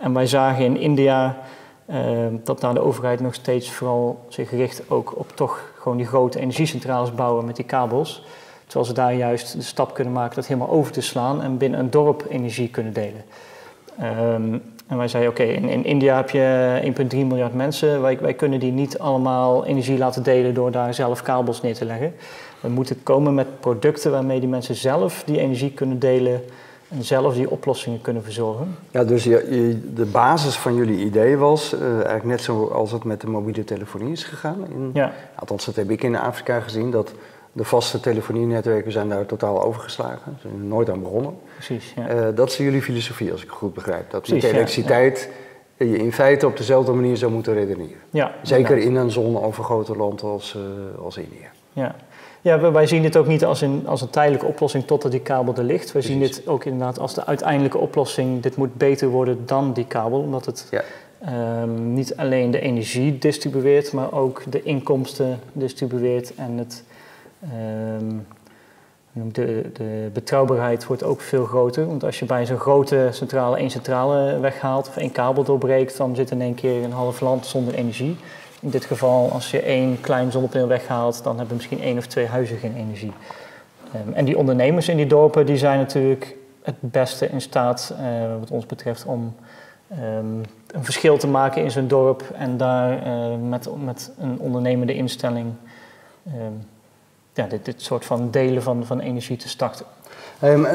En 0.00 0.14
wij 0.14 0.26
zagen 0.26 0.64
in 0.64 0.76
India 0.76 1.38
uh, 1.90 1.96
dat 2.44 2.60
daar 2.60 2.74
de 2.74 2.80
overheid 2.80 3.20
nog 3.20 3.34
steeds 3.34 3.70
vooral 3.70 4.24
zich 4.28 4.50
richt 4.50 4.82
ook 4.88 5.18
op 5.18 5.32
toch 5.34 5.72
gewoon 5.78 5.96
die 5.96 6.06
grote 6.06 6.40
energiecentrales 6.40 7.14
bouwen 7.14 7.44
met 7.44 7.56
die 7.56 7.64
kabels. 7.64 8.24
Terwijl 8.70 8.90
ze 8.90 8.92
daar 8.92 9.14
juist 9.14 9.52
de 9.52 9.62
stap 9.62 9.94
kunnen 9.94 10.12
maken 10.12 10.34
dat 10.34 10.46
helemaal 10.46 10.70
over 10.70 10.92
te 10.92 11.00
slaan 11.00 11.42
en 11.42 11.56
binnen 11.56 11.80
een 11.80 11.90
dorp 11.90 12.24
energie 12.28 12.68
kunnen 12.68 12.92
delen. 12.92 13.24
Um, 14.02 14.62
en 14.86 14.96
wij 14.96 15.08
zeiden, 15.08 15.32
oké, 15.32 15.42
in, 15.42 15.68
in, 15.68 15.84
India 15.84 16.16
heb 16.16 16.30
je 16.30 16.80
1,3 17.12 17.16
miljard 17.16 17.54
mensen. 17.54 18.02
Wij, 18.02 18.18
wij, 18.20 18.34
kunnen 18.34 18.60
die 18.60 18.72
niet 18.72 18.98
allemaal 18.98 19.66
energie 19.66 19.98
laten 19.98 20.22
delen 20.22 20.54
door 20.54 20.70
daar 20.70 20.94
zelf 20.94 21.22
kabels 21.22 21.62
neer 21.62 21.74
te 21.74 21.84
leggen. 21.84 22.14
We 22.60 22.68
moeten 22.68 23.02
komen 23.02 23.34
met 23.34 23.60
producten 23.60 24.10
waarmee 24.10 24.40
die 24.40 24.48
mensen 24.48 24.74
zelf 24.74 25.22
die 25.26 25.38
energie 25.40 25.72
kunnen 25.72 25.98
delen 25.98 26.42
en 26.88 27.04
zelf 27.04 27.34
die 27.34 27.50
oplossingen 27.50 28.00
kunnen 28.00 28.22
verzorgen. 28.22 28.76
Ja, 28.90 29.04
dus 29.04 29.24
je, 29.24 29.80
de 29.94 30.04
basis 30.04 30.56
van 30.56 30.74
jullie 30.74 31.04
idee 31.04 31.36
was 31.36 31.74
uh, 31.74 31.92
eigenlijk 31.92 32.24
net 32.24 32.40
zoals 32.40 32.92
het 32.92 33.04
met 33.04 33.20
de 33.20 33.28
mobiele 33.28 33.64
telefonie 33.64 34.12
is 34.12 34.24
gegaan. 34.24 34.66
In, 34.70 34.90
ja. 34.94 35.12
Althans, 35.34 35.64
dat 35.64 35.76
heb 35.76 35.90
ik 35.90 36.02
in 36.02 36.16
Afrika 36.16 36.60
gezien, 36.60 36.90
dat 36.90 37.12
de 37.52 37.64
vaste 37.64 38.00
telefonienetwerken 38.00 38.92
zijn 38.92 39.08
daar 39.08 39.26
totaal 39.26 39.62
overgeslagen. 39.62 40.36
Ze 40.40 40.48
zijn 40.48 40.60
er 40.60 40.66
nooit 40.66 40.90
aan 40.90 41.02
begonnen. 41.02 41.34
Precies, 41.54 41.92
ja. 41.96 42.14
Uh, 42.14 42.26
dat 42.34 42.50
is 42.50 42.56
jullie 42.56 42.82
filosofie, 42.82 43.32
als 43.32 43.42
ik 43.42 43.48
het 43.48 43.56
goed 43.56 43.74
begrijp. 43.74 44.10
Dat 44.10 44.22
Precies, 44.22 44.42
met 44.42 44.52
elektriciteit 44.52 45.30
je 45.76 45.96
in 45.96 46.12
feite 46.12 46.46
op 46.46 46.56
dezelfde 46.56 46.92
manier 46.92 47.16
zou 47.16 47.32
moeten 47.32 47.54
redeneren. 47.54 48.00
Ja, 48.10 48.32
Zeker 48.42 48.78
in 48.78 48.94
een 48.94 49.10
zonovergoten 49.10 49.96
land 49.96 50.22
als, 50.22 50.56
uh, 50.56 51.04
als 51.04 51.16
India. 51.16 51.48
Ja. 51.72 51.94
Ja, 52.42 52.72
wij 52.72 52.86
zien 52.86 53.02
dit 53.02 53.16
ook 53.16 53.26
niet 53.26 53.44
als 53.44 53.60
een, 53.60 53.82
als 53.86 54.00
een 54.00 54.10
tijdelijke 54.10 54.46
oplossing 54.46 54.86
totdat 54.86 55.10
die 55.10 55.20
kabel 55.20 55.54
er 55.54 55.64
ligt. 55.64 55.92
Wij 55.92 56.02
zien 56.02 56.18
dit 56.18 56.42
ook 56.46 56.64
inderdaad 56.64 56.98
als 56.98 57.14
de 57.14 57.26
uiteindelijke 57.26 57.78
oplossing. 57.78 58.42
Dit 58.42 58.56
moet 58.56 58.74
beter 58.74 59.08
worden 59.08 59.46
dan 59.46 59.72
die 59.72 59.86
kabel, 59.86 60.20
omdat 60.20 60.46
het 60.46 60.68
um, 61.28 61.92
niet 61.92 62.16
alleen 62.16 62.50
de 62.50 62.60
energie 62.60 63.18
distribueert, 63.18 63.92
maar 63.92 64.12
ook 64.12 64.42
de 64.48 64.62
inkomsten 64.62 65.40
distribueert 65.52 66.34
en 66.34 66.58
het 66.58 66.84
de, 69.12 69.70
de, 69.72 70.10
betrouwbaarheid 70.12 70.86
wordt 70.86 71.02
ook 71.02 71.20
veel 71.20 71.44
groter. 71.44 71.86
Want 71.86 72.04
als 72.04 72.18
je 72.18 72.24
bij 72.24 72.46
zo'n 72.46 72.58
grote 72.58 73.08
centrale 73.10 73.56
één 73.56 73.70
centrale 73.70 74.38
weghaalt 74.38 74.88
of 74.88 74.96
één 74.96 75.12
kabel 75.12 75.44
doorbreekt, 75.44 75.96
dan 75.96 76.16
zit 76.16 76.30
in 76.30 76.40
één 76.40 76.54
keer 76.54 76.84
een 76.84 76.92
half 76.92 77.20
land 77.20 77.46
zonder 77.46 77.74
energie. 77.74 78.16
In 78.60 78.70
dit 78.70 78.84
geval, 78.84 79.30
als 79.32 79.50
je 79.50 79.60
één 79.60 80.00
klein 80.00 80.32
zonnepaneel 80.32 80.66
weghaalt, 80.66 81.24
dan 81.24 81.38
hebben 81.38 81.56
misschien 81.56 81.80
één 81.80 81.98
of 81.98 82.06
twee 82.06 82.26
huizen 82.26 82.56
geen 82.56 82.76
energie. 82.76 83.12
Um, 84.06 84.12
en 84.12 84.24
die 84.24 84.38
ondernemers 84.38 84.88
in 84.88 84.96
die 84.96 85.06
dorpen 85.06 85.46
die 85.46 85.56
zijn 85.56 85.78
natuurlijk 85.78 86.36
het 86.62 86.74
beste 86.80 87.28
in 87.28 87.40
staat, 87.40 87.94
uh, 88.00 88.38
wat 88.38 88.50
ons 88.50 88.66
betreft, 88.66 89.04
om 89.04 89.34
um, 89.92 90.40
een 90.66 90.84
verschil 90.84 91.18
te 91.18 91.26
maken 91.26 91.62
in 91.62 91.70
zo'n 91.70 91.88
dorp 91.88 92.22
en 92.34 92.56
daar 92.56 93.06
uh, 93.06 93.36
met, 93.48 93.68
met 93.84 94.10
een 94.18 94.38
ondernemende 94.38 94.94
instelling 94.94 95.52
ja, 97.32 97.46
dit, 97.46 97.64
dit 97.64 97.82
soort 97.82 98.04
van 98.04 98.30
delen 98.30 98.62
van, 98.62 98.86
van 98.86 99.00
energie 99.00 99.36
te 99.36 99.48
starten. 99.48 99.86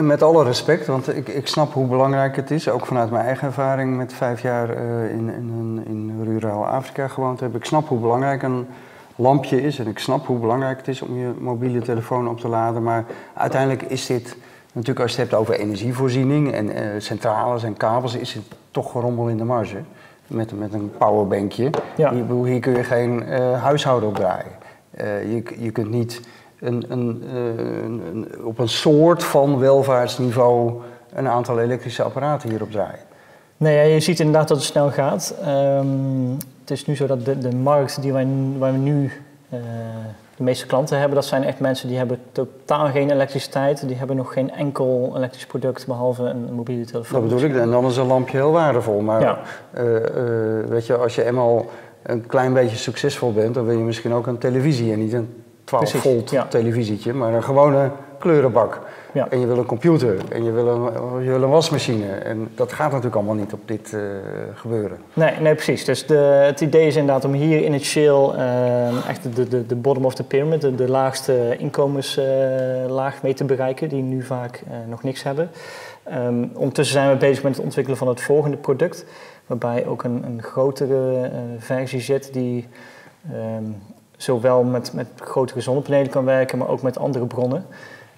met 0.02 0.22
alle 0.22 0.44
respect, 0.44 0.88
want 0.88 1.16
ik, 1.16 1.28
ik 1.28 1.48
snap 1.48 1.74
hoe 1.74 1.88
belangrijk 1.88 2.36
het 2.36 2.52
is, 2.52 2.70
ook 2.70 2.86
vanuit 2.86 3.12
mijn 3.12 3.26
eigen 3.26 3.48
ervaring 3.48 3.98
met 3.98 4.14
vijf 4.14 4.42
jaar 4.42 4.70
uh, 4.70 5.10
in, 5.10 5.30
in, 5.30 5.84
in 5.86 6.24
ruraal 6.24 6.68
Afrika 6.68 7.08
gewoond 7.08 7.40
heb. 7.40 7.56
Ik 7.56 7.66
snap 7.66 7.88
hoe 7.88 8.00
belangrijk 8.00 8.44
een 8.44 8.68
lampje 9.16 9.62
is 9.62 9.80
en 9.80 9.88
ik 9.88 10.00
snap 10.00 10.26
hoe 10.26 10.40
belangrijk 10.40 10.78
het 10.78 10.88
is 10.88 11.02
om 11.02 11.18
je 11.18 11.32
mobiele 11.40 11.82
telefoon 11.82 12.28
op 12.28 12.40
te 12.40 12.48
laden. 12.48 12.84
Maar 12.84 13.06
uiteindelijk 13.34 13.82
is 13.82 14.06
dit, 14.06 14.38
natuurlijk 14.72 15.00
als 15.00 15.16
je 15.16 15.22
het 15.22 15.30
hebt 15.30 15.42
over 15.42 15.60
energievoorziening 15.60 16.52
en 16.52 16.66
uh, 16.66 16.88
centrales 16.98 17.64
en 17.64 17.78
kabels, 17.78 18.16
is 18.16 18.34
het 18.34 18.44
toch 18.72 18.92
gerommel 18.92 19.28
in 19.28 19.38
de 19.38 19.44
marge. 19.44 19.78
Met, 20.28 20.60
met 20.60 20.74
een 20.74 20.92
powerbankje. 20.98 21.70
Ja. 21.96 22.14
Hier, 22.14 22.44
hier, 22.44 22.60
kun 22.60 22.76
je 22.76 22.84
geen 22.84 23.24
uh, 23.28 23.64
huishouden 23.64 24.10
op 24.10 24.16
draaien. 24.16 24.52
je, 25.32 25.44
je 25.60 25.72
kunt 25.72 25.90
niet 25.90 26.22
een, 26.65 26.86
een, 26.89 27.24
een, 27.84 28.27
op 28.43 28.60
een 28.60 28.69
soort 28.69 29.24
van 29.24 29.60
welvaartsniveau 29.60 30.74
een 31.13 31.27
aantal 31.27 31.60
elektrische 31.60 32.03
apparaten 32.03 32.50
hierop 32.50 32.72
draaien. 32.72 33.00
Nee, 33.57 33.75
ja, 33.75 33.81
je 33.93 34.00
ziet 34.00 34.19
inderdaad 34.19 34.48
dat 34.48 34.57
het 34.57 34.65
snel 34.65 34.89
gaat. 34.91 35.36
Um, 35.48 36.38
het 36.62 36.72
is 36.72 36.86
nu 36.86 36.95
zo 36.95 37.05
dat 37.07 37.25
de, 37.25 37.38
de 37.38 37.55
markt 37.55 38.01
die 38.01 38.13
wij, 38.13 38.27
waar 38.57 38.72
we 38.72 38.77
nu 38.77 39.03
uh, 39.03 39.60
de 40.38 40.43
meeste 40.43 40.65
klanten 40.65 40.98
hebben, 40.98 41.15
dat 41.15 41.25
zijn 41.25 41.43
echt 41.43 41.60
mensen 41.60 41.88
die 41.88 41.98
hebben 41.98 42.19
totaal 42.31 42.88
geen 42.88 43.12
elektriciteit. 43.12 43.88
Die 43.88 43.98
hebben 43.98 44.15
nog 44.15 44.34
geen 44.34 44.51
enkel 44.51 45.13
elektrisch 45.15 45.45
product 45.45 45.88
behalve 45.88 46.24
een 46.24 46.53
mobiele 46.53 46.86
telefoon. 46.86 47.19
Dat 47.22 47.29
bedoel 47.29 47.50
ik. 47.50 47.55
En 47.55 47.72
dan 47.72 47.86
is 47.86 47.98
een 47.98 48.05
lampje 48.07 48.38
heel 48.38 48.51
waardevol. 48.51 49.01
Maar 49.01 49.22
Ja. 49.22 49.39
eh, 49.72 49.95
eh, 49.95 50.65
weet 50.67 50.86
je, 50.86 50.95
als 50.95 51.15
je 51.15 51.24
eenmaal 51.24 51.65
een 52.03 52.25
klein 52.27 52.53
beetje 52.53 52.77
succesvol 52.77 53.34
bent, 53.34 53.53
dan 53.53 53.65
wil 53.65 53.77
je 53.77 53.84
misschien 53.84 54.13
ook 54.13 54.27
een 54.27 54.38
televisie. 54.38 54.91
En 54.91 55.00
niet 55.00 55.13
een 55.13 55.43
12 55.65 55.84
Precies, 55.84 56.01
volt 56.01 56.29
ja. 56.29 56.45
televisietje, 56.45 57.13
maar 57.13 57.34
een 57.34 57.43
gewone 57.43 57.91
kleurenbak. 58.19 58.81
Ja. 59.13 59.27
En 59.29 59.39
je 59.39 59.48
wil 59.48 59.57
een 59.57 59.65
computer 59.65 60.17
en 60.31 60.43
je 60.43 60.51
wil 60.51 60.67
een, 60.67 61.24
je 61.24 61.29
wil 61.29 61.41
een 61.41 61.50
wasmachine. 61.50 62.12
En 62.12 62.50
dat 62.55 62.74
gaat 62.74 62.88
natuurlijk 62.88 63.15
allemaal 63.15 63.36
niet 63.36 63.53
op 63.53 63.60
dit 63.65 63.93
eh, 63.93 64.00
gebeuren. 64.53 64.98
Nee, 65.13 65.31
nee, 65.39 65.53
precies. 65.53 65.86
Dus 65.86 66.05
de, 66.05 66.15
het 66.45 66.62
idee 66.62 66.88
is 66.88 66.95
inderdaad 66.95 67.25
om 67.25 67.34
hier 67.34 67.65
initieel 67.65 68.36
eh, 68.36 69.10
echt 69.10 69.36
de, 69.36 69.48
de, 69.48 69.65
de 69.65 69.75
bottom 69.75 70.05
of 70.05 70.15
the 70.15 70.24
pyramid, 70.24 70.62
de, 70.62 70.75
de 70.75 70.89
laagste 70.89 71.55
inkomenslaag 71.57 73.22
mee 73.22 73.34
te 73.34 73.43
bereiken, 73.43 73.89
die 73.89 74.01
nu 74.01 74.24
vaak 74.24 74.63
eh, 74.67 74.77
nog 74.89 75.03
niks 75.03 75.24
hebben. 75.24 75.50
Ehm, 76.03 76.45
ondertussen 76.53 76.95
zijn 76.95 77.10
we 77.10 77.17
bezig 77.17 77.43
met 77.43 77.55
het 77.55 77.63
ontwikkelen 77.63 77.98
van 77.98 78.07
het 78.07 78.22
volgende 78.22 78.57
product, 78.57 79.05
waarbij 79.45 79.86
ook 79.86 80.03
een, 80.03 80.24
een 80.24 80.43
grotere 80.43 81.22
eh, 81.22 81.39
versie 81.57 82.00
zit 82.00 82.34
die 82.34 82.67
ehm, 83.31 83.63
zowel 84.25 84.63
met, 84.63 84.94
met 84.94 85.08
grotere 85.15 85.62
zonnepanelen 85.62 86.10
kan 86.10 86.25
werken, 86.25 86.58
maar 86.58 86.67
ook 86.67 86.82
met 86.82 86.98
andere 86.98 87.25
bronnen. 87.25 87.65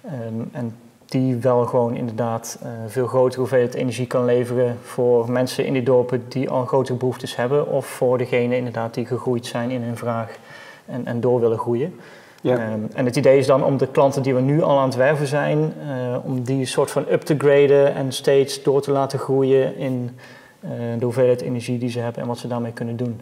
Ehm, 0.05 0.41
en 0.51 0.75
die 1.05 1.35
wel 1.35 1.65
gewoon 1.65 1.95
inderdaad 1.95 2.59
eh, 2.61 2.69
veel 2.87 3.07
grotere 3.07 3.39
hoeveelheid 3.39 3.73
energie 3.73 4.07
kan 4.07 4.25
leveren 4.25 4.77
voor 4.83 5.31
mensen 5.31 5.65
in 5.65 5.73
die 5.73 5.83
dorpen 5.83 6.25
die 6.27 6.49
al 6.49 6.65
grotere 6.65 6.97
behoeftes 6.97 7.35
hebben, 7.35 7.67
of 7.67 7.85
voor 7.85 8.17
degenen 8.17 8.57
inderdaad 8.57 8.93
die 8.93 9.05
gegroeid 9.05 9.45
zijn 9.45 9.69
in 9.69 9.81
hun 9.81 9.97
vraag 9.97 10.37
en, 10.85 11.05
en 11.05 11.19
door 11.19 11.39
willen 11.39 11.57
groeien. 11.57 11.95
Ja. 12.41 12.57
Ehm, 12.57 12.79
en 12.93 13.05
het 13.05 13.15
idee 13.15 13.37
is 13.37 13.45
dan 13.45 13.63
om 13.63 13.77
de 13.77 13.87
klanten 13.87 14.21
die 14.21 14.33
we 14.33 14.41
nu 14.41 14.61
al 14.61 14.79
aan 14.79 14.87
het 14.87 14.95
werven 14.95 15.27
zijn, 15.27 15.73
eh, 15.87 16.17
om 16.23 16.43
die 16.43 16.65
soort 16.65 16.91
van 16.91 17.05
up 17.11 17.21
te 17.21 17.35
graden 17.37 17.93
en 17.93 18.11
steeds 18.11 18.63
door 18.63 18.81
te 18.81 18.91
laten 18.91 19.19
groeien 19.19 19.77
in 19.77 20.17
eh, 20.59 20.69
de 20.97 21.05
hoeveelheid 21.05 21.41
energie 21.41 21.77
die 21.77 21.89
ze 21.89 21.99
hebben 21.99 22.21
en 22.21 22.27
wat 22.27 22.37
ze 22.37 22.47
daarmee 22.47 22.71
kunnen 22.71 22.97
doen. 22.97 23.21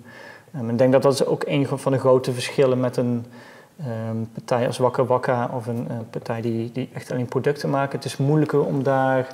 Ehm, 0.56 0.70
ik 0.70 0.78
denk 0.78 0.92
dat 0.92 1.02
dat 1.02 1.14
is 1.14 1.26
ook 1.26 1.44
een 1.46 1.68
van 1.68 1.92
de 1.92 2.00
grote 2.00 2.34
verschillen 2.34 2.80
met 2.80 2.98
een 2.98 3.26
ehm, 3.80 4.18
partij 4.34 4.68
als 4.68 4.78
Wakka 4.78 5.06
Wakka 5.06 5.50
of 5.56 5.68
een 5.68 5.86
eh, 5.90 5.96
partij 6.10 6.42
die, 6.42 6.72
die 6.74 6.90
echt 6.94 7.12
alleen 7.12 7.26
producten 7.26 7.70
maken. 7.70 7.96
Het 7.96 8.06
is 8.06 8.18
moeilijker 8.18 8.66
om 8.66 8.84
daar 8.84 9.28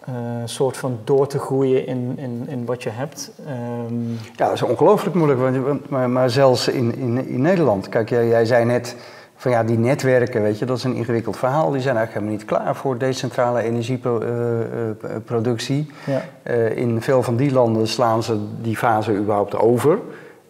eh, 0.00 0.14
een 0.40 0.48
soort 0.48 0.76
van 0.76 0.98
door 1.04 1.26
te 1.26 1.38
groeien 1.38 1.86
in, 1.86 2.14
in, 2.18 2.44
in 2.48 2.64
wat 2.64 2.82
je 2.82 2.90
hebt. 2.90 3.30
Ehm, 3.46 4.10
Ja, 4.10 4.46
dat 4.46 4.52
is 4.52 4.62
ongelooflijk 4.62 5.16
moeilijk. 5.16 5.40
Want- 5.40 5.88
maar, 5.90 6.10
maar 6.10 6.30
zelfs 6.30 6.68
in, 6.68 6.94
in, 6.96 7.28
in 7.28 7.40
Nederland. 7.40 7.88
Kijk, 7.88 8.08
jij, 8.08 8.26
jij 8.28 8.44
zei 8.44 8.64
net 8.64 8.96
van 9.36 9.50
ja, 9.50 9.64
die 9.64 9.78
netwerken, 9.78 10.42
weet 10.42 10.58
je, 10.58 10.64
dat 10.64 10.76
is 10.76 10.84
een 10.84 10.94
ingewikkeld 10.94 11.36
verhaal. 11.36 11.70
Die 11.70 11.80
zijn 11.80 11.96
eigenlijk 11.96 12.26
helemaal 12.26 12.46
niet 12.46 12.62
klaar 12.64 12.76
voor 12.76 12.98
decentrale 12.98 13.62
energieproductie. 13.62 15.90
ja. 16.06 16.22
Eh, 16.42 16.76
in 16.76 17.02
veel 17.02 17.22
van 17.22 17.36
die 17.36 17.52
landen 17.52 17.88
slaan 17.88 18.22
ze 18.22 18.38
die 18.60 18.76
fase 18.76 19.14
überhaupt 19.16 19.56
over. 19.58 19.98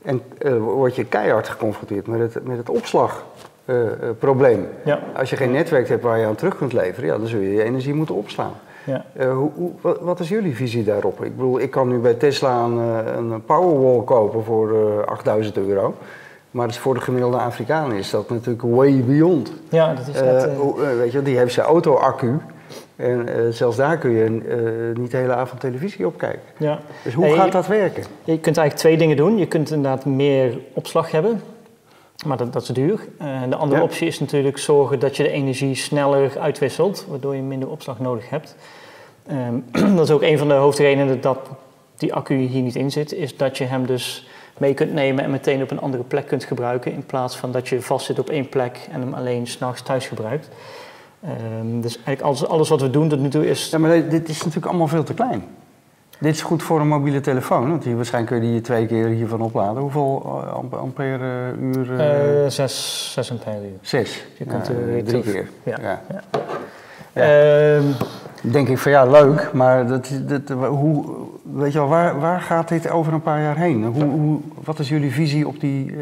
En 0.03 0.21
eh, 0.39 0.57
word 0.57 0.97
je 0.97 1.05
keihard 1.05 1.49
geconfronteerd 1.49 2.07
met 2.07 2.35
het, 2.35 2.47
met 2.47 2.57
het 2.57 2.71
opslagprobleem. 2.71 4.67
Ja. 4.85 4.99
Als 5.17 5.31
je 5.31 5.37
geen 5.37 5.51
netwerk 5.51 5.89
hebt 5.89 6.03
waar 6.03 6.19
je 6.19 6.27
aan 6.27 6.35
terug 6.35 6.57
kunt 6.57 6.73
leveren, 6.73 7.09
ja, 7.11 7.19
dan 7.19 7.27
zul 7.27 7.41
je 7.41 7.53
je 7.53 7.63
energie 7.63 7.95
moeten 7.95 8.15
opslaan. 8.15 8.53
Ja. 8.85 9.05
Eh, 9.17 9.33
hoe, 9.33 9.51
hoe- 9.55 9.97
wat, 10.01 10.21
is 10.21 10.29
jullie 10.29 10.57
visie 10.57 10.85
daarop? 10.85 11.25
Ik 11.25 11.37
bedoel, 11.37 11.61
ik 11.61 11.71
kan 11.71 11.89
nu 11.89 11.99
bij 11.99 12.15
Tesla 12.15 12.65
een, 12.65 12.79
een 13.33 13.45
Powerwall 13.45 14.03
kopen 14.05 14.45
voor 14.45 14.71
eh 15.01 15.07
8000 15.07 15.57
euro. 15.57 15.95
Maar 16.57 16.67
dus 16.67 16.79
voor 16.79 16.95
de 16.95 17.01
gemiddelde 17.01 17.37
Afrikaan 17.37 17.93
is 17.93 18.11
dat 18.11 18.31
natuurlijk 18.31 18.63
way 18.63 19.05
beyond. 19.05 19.53
ja, 19.69 19.95
dat 19.95 20.07
is 20.09 20.15
Eh, 20.21 20.23
net... 20.33 20.47
eh, 20.47 20.57
hoe- 20.59 20.85
eh, 20.85 20.97
weet 20.97 21.13
je, 21.13 21.23
die 21.23 21.37
heeft 21.39 21.53
zijn 21.55 21.67
auto-accu. 21.67 22.39
En 22.97 23.29
eh, 23.29 23.51
zelfs 23.51 23.77
daar 23.77 23.99
kun 23.99 24.11
je 24.11 24.25
eh, 24.25 24.99
niet 25.01 25.11
de 25.11 25.17
hele 25.17 25.35
avond 25.35 25.61
televisie 25.61 26.07
op 26.07 26.19
kijken. 26.19 26.41
ja. 26.57 26.79
Dus 27.05 27.15
hoe 27.15 27.25
Hey, 27.25 27.35
gaat 27.35 27.53
dat 27.53 27.67
werken? 27.67 28.03
Je 28.25 28.39
kunt 28.39 28.57
eigenlijk 28.57 28.77
twee 28.77 28.97
dingen 28.97 29.17
doen. 29.17 29.37
Je 29.39 29.47
kunt 29.47 29.71
inderdaad 29.71 30.05
meer 30.05 30.59
opslag 30.73 31.11
hebben, 31.11 31.41
maar 32.27 32.37
dat, 32.37 32.53
dat 32.53 32.63
is 32.63 32.69
duur. 32.69 33.01
Eh, 33.19 33.27
de 33.49 33.57
andere 33.57 33.79
Ja. 33.81 33.87
optie 33.87 34.07
is 34.07 34.21
natuurlijk 34.21 34.59
zorgen 34.59 34.99
dat 34.99 35.17
je 35.17 35.23
de 35.23 35.31
energie 35.31 35.75
sneller 35.75 36.39
uitwisselt, 36.39 37.07
waardoor 37.09 37.35
je 37.35 37.43
minder 37.43 37.69
opslag 37.69 37.99
nodig 38.01 38.31
hebt. 38.31 38.57
Ehm, 39.27 39.55
dat 39.97 40.05
is 40.09 40.11
ook 40.15 40.23
een 40.23 40.39
van 40.39 40.49
de 40.49 40.55
hoofdredenen 40.55 41.21
dat 41.21 41.39
die 41.97 42.15
accu 42.15 42.35
hier 42.37 42.63
niet 42.63 42.77
in 42.77 42.91
zit, 42.91 43.13
is 43.13 43.37
dat 43.37 43.59
je 43.59 43.65
hem 43.65 43.87
dus 43.87 44.29
mee 44.59 44.75
kunt 44.75 44.93
nemen 44.93 45.25
en 45.25 45.31
meteen 45.31 45.63
op 45.63 45.71
een 45.71 45.81
andere 45.81 46.03
plek 46.03 46.27
kunt 46.27 46.45
gebruiken, 46.45 46.93
in 46.93 47.07
plaats 47.07 47.37
van 47.37 47.53
dat 47.53 47.69
je 47.69 47.83
vastzit 47.83 48.19
op 48.19 48.29
één 48.31 48.49
plek 48.49 48.79
en 48.93 49.01
hem 49.01 49.15
alleen 49.15 49.47
s'nachts 49.47 49.83
thuis 49.83 50.07
gebruikt. 50.07 50.49
Ehm, 51.25 51.81
dus 51.81 51.95
eigenlijk 51.95 52.21
alles, 52.23 52.47
alles 52.47 52.69
wat 52.69 52.81
we 52.81 52.91
doen 52.91 53.09
tot 53.09 53.19
nu 53.21 53.29
toe 53.29 53.49
is 53.49 53.71
Ja, 53.71 53.79
maar 53.79 53.91
dit- 53.91 54.11
dit 54.11 54.29
is 54.29 54.39
natuurlijk 54.39 54.67
allemaal 54.67 54.89
veel 54.89 55.03
te 55.03 55.15
klein. 55.15 55.45
Dit 56.19 56.35
is 56.35 56.43
goed 56.43 56.63
voor 56.63 56.81
een 56.81 56.89
mobiele 56.89 57.21
telefoon, 57.21 57.69
want 57.71 57.85
hier, 57.85 57.97
waarschijnlijk 57.97 58.35
kun 58.37 58.45
je 58.47 58.53
die 58.53 58.61
twee 58.61 58.87
keer 58.87 59.07
hiervan 59.07 59.41
opladen. 59.41 59.83
Hoeveel 59.83 60.23
eh, 60.47 60.53
amp- 60.53 60.75
ampère 60.75 61.53
uur? 61.61 61.99
eh, 62.01 62.45
eh, 62.45 62.51
zes, 62.51 63.11
zes 63.13 63.31
ampère 63.31 63.61
uur. 63.63 63.79
zes. 63.81 64.25
je 64.39 64.45
kunt 64.45 64.69
er 64.69 64.75
drie 64.75 65.03
terug. 65.03 65.25
keer. 65.33 65.49
Ja. 65.63 65.77
Ja. 65.83 66.01
Ja. 67.13 67.23
Ehm, 67.77 67.85
denk 68.41 68.69
ik 68.69 68.79
van 68.79 68.93
ja, 68.93 69.05
leuk, 69.07 69.51
maar 69.53 69.87
dat, 69.87 70.11
dat, 70.27 70.49
hoe, 70.69 71.05
weet 71.53 71.73
je 71.73 71.79
wel, 71.79 71.89
waar, 71.89 72.21
waar 72.21 72.41
gaat 72.41 72.69
dit 72.69 72.91
over 72.91 73.13
een 73.13 73.23
paar 73.23 73.41
jaar 73.43 73.57
heen? 73.57 73.85
Hoe, 73.85 74.05
hoe, 74.05 74.41
wat 74.65 74.79
is 74.79 74.89
jullie 74.89 75.13
visie 75.13 75.47
op 75.49 75.61
die, 75.61 75.91
eh, 75.91 75.97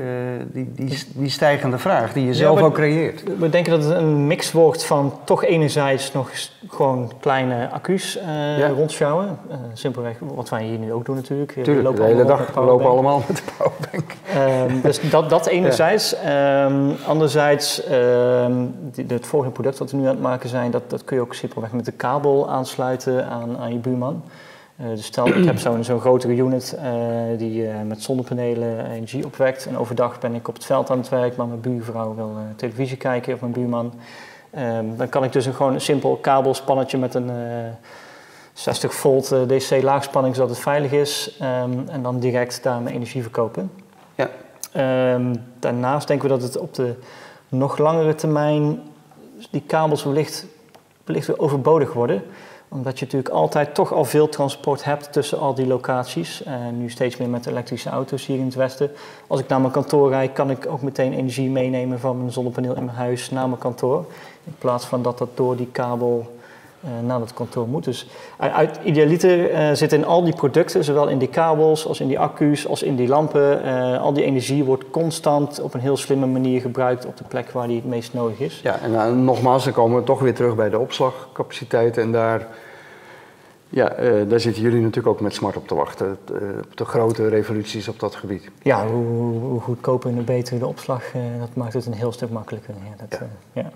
die, 0.52 0.72
die, 0.74 0.98
die 1.14 1.28
stijgende 1.30 1.78
vraag 1.78 2.12
die 2.12 2.26
je 2.26 2.34
zelf 2.34 2.60
ook 2.60 2.74
creëert? 2.74 3.22
we 3.38 3.50
denken 3.50 3.72
dat 3.72 3.84
het 3.84 3.96
een 3.98 4.26
mix 4.26 4.52
wordt 4.52 4.84
van 4.84 5.12
toch 5.24 5.44
enerzijds 5.44 6.12
nog 6.12 6.30
gewoon 6.68 7.12
kleine 7.20 7.68
accu's 7.70 8.18
Ja. 8.58 8.68
rondsjouwen. 8.68 9.38
Eh, 9.50 9.56
simpelweg 9.72 10.16
wat 10.34 10.48
wij 10.48 10.62
hier 10.64 10.78
nu 10.78 10.92
ook 10.92 11.04
doen 11.04 11.16
natuurlijk. 11.16 11.52
We 11.54 11.62
Tuurlijk, 11.62 11.84
de 11.84 11.90
lopen 11.90 12.04
hele 12.04 12.20
allemaal 12.24 12.38
dag 12.46 12.54
we 12.54 12.60
lopen 12.60 12.86
allemaal 12.86 13.22
met 13.28 13.36
de 13.36 13.42
powerbank. 13.58 14.12
Ehm, 14.34 14.80
dus 14.80 15.10
dat, 15.10 15.30
dat 15.30 15.46
enerzijds. 15.56 16.14
Ehm, 16.16 16.90
anderzijds, 17.06 17.82
die- 18.92 19.04
het 19.08 19.26
volgende 19.26 19.54
product 19.54 19.78
dat 19.78 19.90
we 19.90 19.96
nu 19.96 20.02
aan 20.02 20.08
het 20.14 20.20
maken 20.20 20.48
zijn, 20.48 20.70
dat, 20.70 20.90
dat 20.90 21.04
kun 21.04 21.16
je 21.16 21.22
ook 21.22 21.34
simpelweg 21.34 21.72
met 21.72 21.84
de 21.84 21.92
kabel 21.92 22.50
aansluiten 22.50 23.26
aan, 23.26 23.58
aan 23.58 23.72
je 23.72 23.78
buurman. 23.78 24.22
Eh, 24.76 24.88
dus 24.88 25.04
stel, 25.04 25.28
ik 25.28 25.45
heb 25.45 25.59
zo'n 25.59 25.85
zo'n 25.85 26.00
grotere 26.00 26.37
unit 26.37 26.73
eh, 26.73 26.93
die 27.38 27.69
eh, 27.69 27.83
met 27.83 28.02
zonnepanelen 28.02 28.90
energie 28.90 29.25
opwekt. 29.25 29.66
En 29.66 29.78
overdag 29.78 30.19
ben 30.19 30.35
ik 30.35 30.49
op 30.49 30.54
het 30.54 30.64
veld 30.64 30.90
aan 30.90 30.99
het 30.99 31.09
werk, 31.09 31.37
maar 31.37 31.47
mijn 31.47 31.61
buurvrouw 31.61 32.14
wil 32.14 32.37
televisie 32.57 32.97
kijken 32.97 33.35
of 33.35 33.40
mijn 33.40 33.52
buurman. 33.52 33.93
Ehm, 34.54 34.97
dan 34.97 35.09
kan 35.09 35.25
ik 35.25 35.33
dus 35.33 35.47
een, 35.47 35.54
gewoon 35.54 35.75
een 35.75 35.81
simpel 35.81 36.16
kabelspannetje 36.16 36.99
met 36.99 37.14
een 37.14 37.31
eh, 37.31 37.37
60 38.52 38.95
volt 38.95 39.35
DC 39.47 39.83
laagspanning, 39.83 40.35
zodat 40.35 40.50
het 40.50 40.59
veilig 40.59 40.93
is. 40.93 41.37
ehm, 41.40 41.78
en 41.88 42.02
dan 42.02 42.19
direct 42.19 42.62
daar 42.62 42.81
mijn 42.81 42.95
energie 42.95 43.23
verkopen. 43.23 43.71
Ja. 44.14 44.31
Ehm, 44.73 45.35
daarnaast 45.59 46.09
denken 46.09 46.28
we 46.28 46.35
dat 46.35 46.43
het 46.43 46.59
op 46.59 46.75
de 46.75 46.95
nog 47.49 47.78
langere 47.78 48.14
termijn 48.14 48.83
die 49.50 49.62
kabels 49.66 50.04
wellicht, 50.04 50.47
wellicht 51.04 51.26
weer 51.26 51.38
overbodig 51.38 51.93
worden. 51.93 52.23
Omdat 52.68 52.99
je 52.99 53.04
natuurlijk 53.04 53.35
altijd 53.35 53.75
toch 53.75 53.92
al 53.92 54.04
veel 54.04 54.28
transport 54.28 54.85
hebt 54.85 55.12
tussen 55.12 55.38
al 55.38 55.54
die 55.54 55.66
locaties. 55.66 56.42
Eh, 56.42 56.54
nu 56.73 56.90
steeds 56.90 57.16
meer 57.16 57.28
met 57.28 57.47
elektrische 57.47 57.90
auto's 57.90 58.26
hier 58.26 58.38
in 58.38 58.44
het 58.44 58.54
westen. 58.54 58.90
Als 59.26 59.40
ik 59.40 59.49
naar 59.49 59.61
mijn 59.61 59.73
kantoor 59.73 60.09
rijd, 60.09 60.33
kan 60.33 60.50
ik 60.50 60.66
ook 60.66 60.83
meteen 60.83 61.12
energie 61.12 61.50
meenemen 61.50 62.00
van 62.00 62.18
mijn 62.18 62.33
zonnepaneel 62.33 62.76
in 62.76 62.85
mijn 62.85 62.97
huis 62.97 63.30
naar 63.30 63.49
mijn 63.49 63.61
kantoor. 63.61 64.04
In 64.44 64.54
plaats 64.59 64.85
van 64.85 65.02
dat 65.02 65.18
dat 65.18 65.28
door 65.35 65.56
die 65.56 65.68
kabel 65.73 66.34
naar 67.07 67.21
het 67.21 67.35
kantoor 67.35 67.69
moet. 67.69 67.85
Dus 67.85 68.07
uit- 68.37 68.79
idealiter 68.85 69.50
eh, 69.50 69.73
zit 69.73 69.93
in 69.93 70.05
al 70.05 70.25
die 70.25 70.35
producten, 70.35 70.85
zowel 70.85 71.09
in 71.09 71.19
die 71.19 71.29
kabels 71.29 71.87
als 71.87 72.00
in 72.00 72.09
die 72.09 72.19
accu's, 72.19 72.69
als 72.69 72.83
in 72.83 72.97
die 72.97 73.09
lampen, 73.09 73.62
eh, 73.64 74.00
al 74.03 74.12
die 74.12 74.25
energie 74.25 74.64
wordt 74.64 74.91
constant 74.91 75.61
op 75.61 75.75
een 75.75 75.81
heel 75.81 75.97
slimme 75.97 76.26
manier 76.26 76.61
gebruikt 76.61 77.07
op 77.07 77.17
de 77.17 77.25
plek 77.25 77.50
waar 77.50 77.67
die 77.67 77.76
het 77.76 77.87
meest 77.87 78.14
nodig 78.14 78.38
is. 78.41 78.61
Ja, 78.62 78.79
en 78.79 78.95
eh, 78.95 79.12
nogmaals, 79.12 79.64
dan 79.64 79.73
komen 79.73 79.99
we 79.99 80.05
toch 80.05 80.21
weer 80.21 80.35
terug 80.35 80.55
bij 80.57 80.71
de 80.71 80.79
opslagcapaciteit. 80.79 81.99
En 81.99 82.12
daar, 82.12 82.47
ja, 83.69 83.88
eh, 83.91 84.12
daar 84.29 84.41
zitten 84.41 84.62
jullie 84.62 84.81
natuurlijk 84.81 85.07
ook 85.14 85.21
met 85.21 85.35
smart 85.35 85.57
op 85.57 85.69
te 85.69 85.75
wachten. 85.75 86.19
eh, 86.29 86.35
op 86.64 86.76
de 86.76 86.85
grote 86.85 87.29
revoluties 87.29 87.88
op 87.88 88.00
dat 88.00 88.14
gebied. 88.14 88.50
Ja, 88.62 88.87
hoe, 88.87 89.61
goedkoper 89.61 90.11
en 90.11 90.25
beter 90.25 90.59
de 90.59 90.67
opslag, 90.67 91.14
eh, 91.14 91.21
dat 91.41 91.55
maakt 91.55 91.73
het 91.73 91.87
een 91.87 91.93
heel 91.93 92.12
stuk 92.12 92.31
makkelijker. 92.31 92.75
Ja, 92.85 93.05
dat, 93.07 93.19
Ja. 93.21 93.26
eh, 93.53 93.62
ja. 93.64 93.71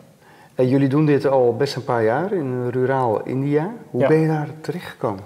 En 0.59 0.69
jullie 0.69 0.89
doen 0.89 1.07
dit 1.07 1.27
al 1.27 1.57
best 1.57 1.77
een 1.77 1.85
paar 1.85 2.05
jaar 2.05 2.33
in 2.33 2.69
ruraal 2.69 3.21
India. 3.25 3.73
Hoe 3.91 4.01
Ja. 4.01 4.09
ben 4.09 4.19
je 4.19 4.27
daar 4.27 4.49
terechtgekomen? 4.61 5.21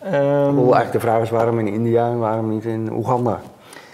Bedoel, 0.00 0.74
eigenlijk 0.74 0.92
de 0.92 1.00
vraag 1.00 1.22
is 1.22 1.30
waarom 1.30 1.58
in 1.58 1.66
India 1.66 2.08
en 2.10 2.18
waarom 2.18 2.48
niet 2.48 2.64
in 2.64 2.92
Oeganda? 2.92 3.40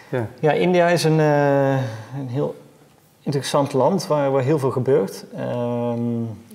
Ja. 0.08 0.26
Ja, 0.40 0.52
India 0.52 0.88
is 0.88 1.04
een, 1.04 1.20
eh, 1.20 1.72
een 2.18 2.28
heel 2.28 2.54
interessant 3.20 3.72
land 3.72 4.06
waar, 4.06 4.30
waar 4.30 4.42
heel 4.42 4.58
veel 4.58 4.70
gebeurt. 4.70 5.24
Ehm, 5.36 5.48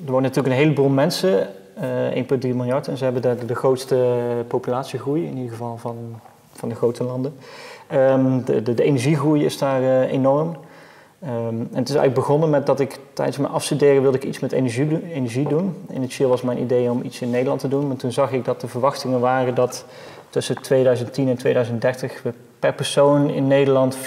er 0.05 0.11
wonen 0.11 0.21
natuurlijk 0.21 0.47
een 0.55 0.61
heleboel 0.61 0.89
mensen, 0.89 1.47
eh 1.73 2.15
1,3 2.15 2.55
miljard, 2.55 2.87
en 2.87 2.97
ze 2.97 3.03
hebben 3.03 3.21
daar 3.21 3.37
de, 3.37 3.45
de 3.45 3.55
grootste 3.55 4.17
populatiegroei, 4.47 5.25
in 5.25 5.35
ieder 5.35 5.51
geval 5.51 5.77
van, 5.77 5.95
van 6.53 6.69
de 6.69 6.75
grote 6.75 7.03
landen. 7.03 7.35
Ehm, 7.87 8.43
de, 8.45 8.61
de, 8.61 8.73
de 8.73 8.83
energiegroei 8.83 9.45
is 9.45 9.57
daar 9.57 9.81
eh, 9.81 10.11
enorm. 10.11 10.55
En 11.19 11.67
het 11.73 11.89
is 11.89 11.95
eigenlijk 11.95 12.13
begonnen 12.13 12.49
met 12.49 12.65
dat 12.65 12.79
ik 12.79 12.99
tijdens 13.13 13.37
mijn 13.37 13.51
afstuderen 13.51 14.01
wilde 14.01 14.17
ik 14.17 14.23
iets 14.23 14.39
met 14.39 14.51
energie, 14.51 15.13
energie 15.13 15.47
doen. 15.47 15.75
Initieel 15.93 16.29
was 16.29 16.41
mijn 16.41 16.61
idee 16.61 16.91
om 16.91 17.01
iets 17.03 17.21
in 17.21 17.29
Nederland 17.29 17.59
te 17.59 17.67
doen, 17.67 17.87
maar 17.87 17.95
toen 17.95 18.11
zag 18.11 18.31
ik 18.31 18.45
dat 18.45 18.61
de 18.61 18.67
verwachtingen 18.67 19.19
waren 19.19 19.55
dat 19.55 19.85
tussen 20.29 20.61
2010 20.61 21.27
en 21.27 21.37
2030 21.37 22.21
we 22.23 22.33
per 22.59 22.73
persoon 22.73 23.29
in 23.29 23.47
Nederland 23.47 23.97
4% 23.97 23.99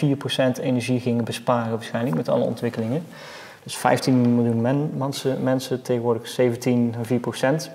energie 0.60 1.00
gingen 1.00 1.24
besparen 1.24 1.70
waarschijnlijk 1.70 2.16
met 2.16 2.28
alle 2.28 2.44
ontwikkelingen. 2.44 3.04
Dus 3.62 3.76
15 3.76 4.34
miljoen 4.34 4.60
mensen, 4.96 5.42
mensen, 5.42 5.82
tegenwoordig 5.82 6.28
17, 6.28 6.94
4%. 7.64 7.70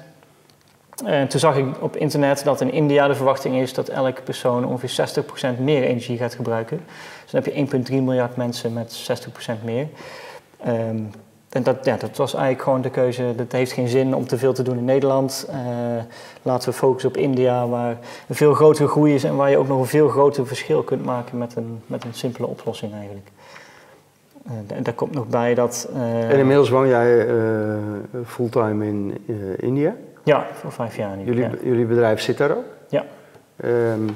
En 1.04 1.28
toen 1.28 1.40
zag 1.40 1.58
ik 1.58 1.66
op 1.80 1.96
internet 1.96 2.44
dat 2.44 2.62
in 2.62 2.72
India 2.72 3.08
de 3.08 3.16
verwachting 3.16 3.56
is 3.56 3.74
dat 3.74 3.88
elke 3.88 4.22
persoon 4.22 4.66
ongeveer 4.66 5.24
60% 5.58 5.60
meer 5.60 5.84
energie 5.84 6.18
gaat 6.18 6.36
gebruiken. 6.36 6.80
Dus 7.24 7.32
dan 7.32 7.44
heb 7.44 7.54
je 7.72 7.84
1,3 7.90 7.94
miljard 7.94 8.36
mensen 8.36 8.74
met 8.74 9.10
60% 9.60 9.64
meer. 9.64 9.88
Um, 10.68 11.12
en 11.50 11.64
dat, 11.64 11.84
dat 11.84 12.18
was 12.18 12.34
eigenlijk 12.34 12.64
gewoon 12.64 12.82
de 12.82 12.90
keuze. 12.90 13.34
Dat 13.36 13.52
heeft 13.52 13.72
geen 13.72 13.88
zin 13.88 14.16
om 14.16 14.28
te 14.28 14.38
veel 14.38 14.54
te 14.54 14.64
doen 14.64 14.78
in 14.78 14.86
Nederland. 14.86 15.48
Uh, 15.50 15.58
laten 16.42 16.70
we 16.70 16.76
focussen 16.76 17.10
op 17.10 17.18
India, 17.18 17.68
waar 17.68 17.98
een 18.28 18.36
veel 18.36 18.54
grotere 18.54 18.88
groei 18.88 19.14
is 19.14 19.24
en 19.24 19.36
waar 19.36 19.50
je 19.50 19.58
ook 19.58 19.68
nog 19.68 19.80
een 19.80 19.86
veel 19.86 20.08
groter 20.08 20.48
verschil 20.48 20.84
kunt 20.84 21.06
maken 21.06 21.38
met 21.38 21.56
een, 21.56 21.82
met 21.86 22.04
een 22.04 22.14
simpele 22.14 22.48
oplossing 22.48 22.94
eigenlijk. 22.94 23.28
Uh, 24.48 24.78
en 24.78 24.84
daar 24.84 24.94
komt 24.94 25.14
nog 25.14 25.28
bij 25.28 25.54
dat. 25.54 25.90
Uh, 25.96 26.30
en 26.30 26.38
inmiddels 26.38 26.70
woon 26.70 26.88
jij 26.88 27.28
fulltime 28.26 28.86
in 28.86 29.18
India? 29.58 29.96
Ja, 30.26 30.48
voor 30.54 30.72
vijf 30.72 30.96
jaar 30.96 31.18
nu. 31.18 31.24
Jullie, 31.24 31.50
jullie 31.64 31.86
bedrijf 31.86 32.22
zit 32.22 32.38
daar 32.38 32.52
ook? 32.52 32.66
Ja. 32.90 33.06
Um, 33.66 34.16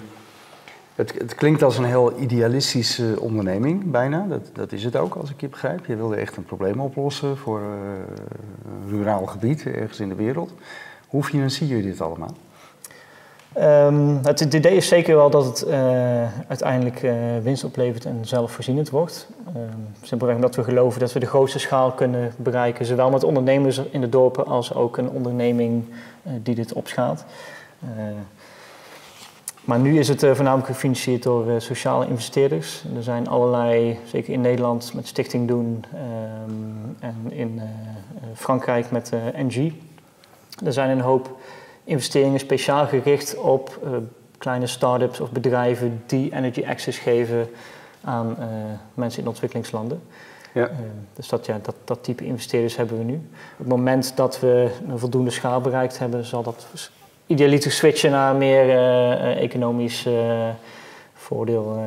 het, 0.95 1.13
het, 1.17 1.35
klinkt 1.35 1.63
als 1.63 1.77
een 1.77 1.83
heel 1.83 2.19
idealistische 2.19 3.15
onderneming, 3.19 3.91
bijna. 3.91 4.25
Dat, 4.27 4.49
dat, 4.53 4.71
is 4.71 4.83
het 4.83 4.95
ook, 4.95 5.15
als 5.15 5.29
ik 5.29 5.41
je 5.41 5.47
begrijp. 5.47 5.85
Je 5.85 5.95
wilde 5.95 6.15
echt 6.15 6.37
een 6.37 6.43
probleem 6.45 6.79
oplossen 6.79 7.37
voor 7.37 7.59
uh, 7.59 7.65
een 8.65 8.89
ruraal 8.89 9.25
gebied 9.25 9.65
ergens 9.65 9.99
in 9.99 10.09
de 10.09 10.15
wereld. 10.15 10.53
Hoe 11.07 11.23
financier 11.23 11.77
je 11.77 11.83
dit 11.83 12.01
allemaal? 12.01 12.33
Um, 13.61 14.19
het, 14.23 14.53
idee 14.53 14.75
is 14.75 14.87
zeker 14.87 15.15
wel 15.15 15.29
dat 15.29 15.45
het 15.45 15.67
uh, 15.67 15.73
uiteindelijk 16.47 17.03
uh, 17.03 17.13
winst 17.43 17.63
oplevert 17.63 18.05
en 18.05 18.19
zelfvoorzienend 18.21 18.89
wordt. 18.89 19.27
Um, 19.55 19.87
simpelweg 20.01 20.35
omdat 20.35 20.55
we 20.55 20.63
geloven 20.63 20.99
dat 20.99 21.13
we 21.13 21.19
de 21.19 21.25
grootste 21.25 21.59
schaal 21.59 21.91
kunnen 21.91 22.33
bereiken, 22.37 22.85
zowel 22.85 23.09
met 23.09 23.23
ondernemers 23.23 23.81
in 23.91 24.01
de 24.01 24.09
dorpen 24.09 24.45
als 24.45 24.73
ook 24.73 24.97
een 24.97 25.09
onderneming 25.09 25.85
uh, 25.87 26.33
die 26.43 26.55
dit 26.55 26.73
opschaalt. 26.73 27.25
maar 29.63 29.79
nu 29.79 29.99
is 29.99 30.07
het 30.07 30.19
voornamelijk 30.19 30.67
gefinancierd 30.67 31.23
door 31.23 31.61
sociale 31.61 32.07
investeerders. 32.07 32.83
Er 32.95 33.03
zijn 33.03 33.27
allerlei, 33.27 33.99
zeker 34.05 34.33
in 34.33 34.41
Nederland 34.41 34.93
met 34.93 35.07
Stichting 35.07 35.47
Doen 35.47 35.85
um, 35.93 36.95
en 36.99 37.31
in 37.31 37.61
Frankrijk 38.33 38.91
met 38.91 39.11
NG. 39.35 39.73
Er 40.65 40.73
zijn 40.73 40.89
een 40.89 41.01
hoop 41.01 41.37
investeringen 41.89 42.39
speciaal 42.39 42.87
gericht 42.87 43.37
op 43.37 43.79
uh, 43.83 43.89
kleine 44.37 44.67
start-ups 44.67 45.19
of 45.19 45.31
bedrijven 45.31 46.03
die 46.05 46.33
energy 46.33 46.65
access 46.67 46.97
geven 46.97 47.49
aan 48.03 48.35
uh, 48.39 48.45
mensen 48.93 49.21
in 49.21 49.27
ontwikkelingslanden. 49.27 50.01
Ja. 50.53 50.69
Uh, 50.69 50.75
dus 51.13 51.29
dat, 51.29 51.45
ja, 51.45 51.59
dat, 51.61 51.75
dat 51.83 52.03
type 52.03 52.25
investeerders 52.25 52.75
hebben 52.75 52.97
we 52.97 53.03
nu. 53.03 53.13
Op 53.13 53.57
het 53.57 53.67
moment 53.67 54.15
dat 54.15 54.39
we 54.39 54.71
een 54.87 54.99
voldoende 54.99 55.31
schaal 55.31 55.61
bereikt 55.61 55.99
hebben, 55.99 56.25
zal 56.25 56.43
dat 56.43 56.67
idealiter 57.25 57.71
switchen 57.71 58.11
naar 58.11 58.35
meer 58.35 58.69
economisch 59.37 60.07
voordeel 61.13 61.77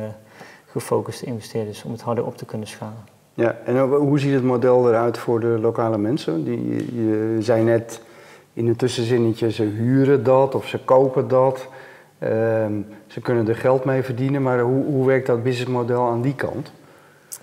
gefocuste 0.65 1.25
investeerders 1.25 1.83
om 1.83 1.91
het 1.91 2.01
harder 2.01 2.25
op 2.25 2.37
te 2.37 2.45
kunnen 2.45 2.67
schalen. 2.67 3.11
Ja, 3.33 3.55
en 3.65 3.79
hoe 3.79 4.19
ziet 4.19 4.33
het 4.33 4.43
model 4.43 4.89
eruit 4.89 5.17
voor 5.17 5.39
de 5.39 5.57
lokale 5.61 5.97
mensen? 5.97 6.43
Die, 6.43 6.75
je 6.95 7.37
zei 7.39 7.63
net, 7.63 8.01
in 8.53 8.67
een 8.67 8.75
tussenzinnetje, 8.75 9.51
ze 9.51 9.63
huren 9.63 10.23
dat 10.23 10.55
of 10.55 10.67
ze 10.67 10.79
kopen 10.79 11.27
dat. 11.27 11.67
Ehm, 12.19 12.73
ze 13.07 13.21
kunnen 13.21 13.47
er 13.47 13.55
geld 13.55 13.85
mee 13.85 14.03
verdienen, 14.03 14.41
maar 14.41 14.59
hoe, 14.59 14.85
hoe 14.85 15.05
werkt 15.05 15.27
dat 15.27 15.43
businessmodel 15.43 16.07
aan 16.07 16.21
die 16.21 16.35
kant? 16.35 16.71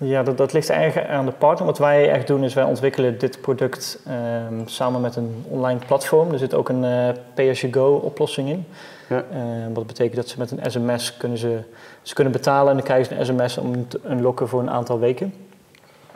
Ja, 0.03 0.23
dat, 0.23 0.37
dat 0.37 0.53
ligt 0.53 0.69
eigenlijk 0.69 1.09
aan 1.09 1.25
de 1.25 1.31
partner. 1.31 1.65
Wat 1.65 1.77
wij 1.77 2.09
echt 2.09 2.27
doen 2.27 2.43
is 2.43 2.53
wij 2.53 2.63
ontwikkelen 2.63 3.19
dit 3.19 3.41
product 3.41 3.99
ehm, 4.05 4.53
samen 4.65 5.01
met 5.01 5.15
een 5.15 5.45
online 5.49 5.79
platform. 5.87 6.31
Er 6.31 6.39
zit 6.39 6.53
ook 6.53 6.69
een 6.69 6.83
uh, 6.83 7.09
pay-as-you-go 7.33 7.93
oplossing 7.93 8.49
in. 8.49 8.65
Ja. 9.09 9.23
Uh, 9.33 9.73
wat 9.73 9.87
betekent 9.87 10.15
dat 10.15 10.27
ze 10.27 10.37
met 10.37 10.51
een 10.51 10.71
sms 10.71 11.17
kunnen 11.17 11.37
ze, 11.37 11.59
ze 12.01 12.13
kunnen 12.13 12.33
betalen 12.33 12.69
en 12.69 12.75
dan 12.75 12.85
krijgen 12.85 13.05
ze 13.05 13.21
een 13.21 13.49
sms 13.49 13.57
om 13.57 13.87
te 13.87 13.99
unlocken 14.09 14.47
voor 14.47 14.59
een 14.59 14.69
aantal 14.69 14.99
weken. 14.99 15.33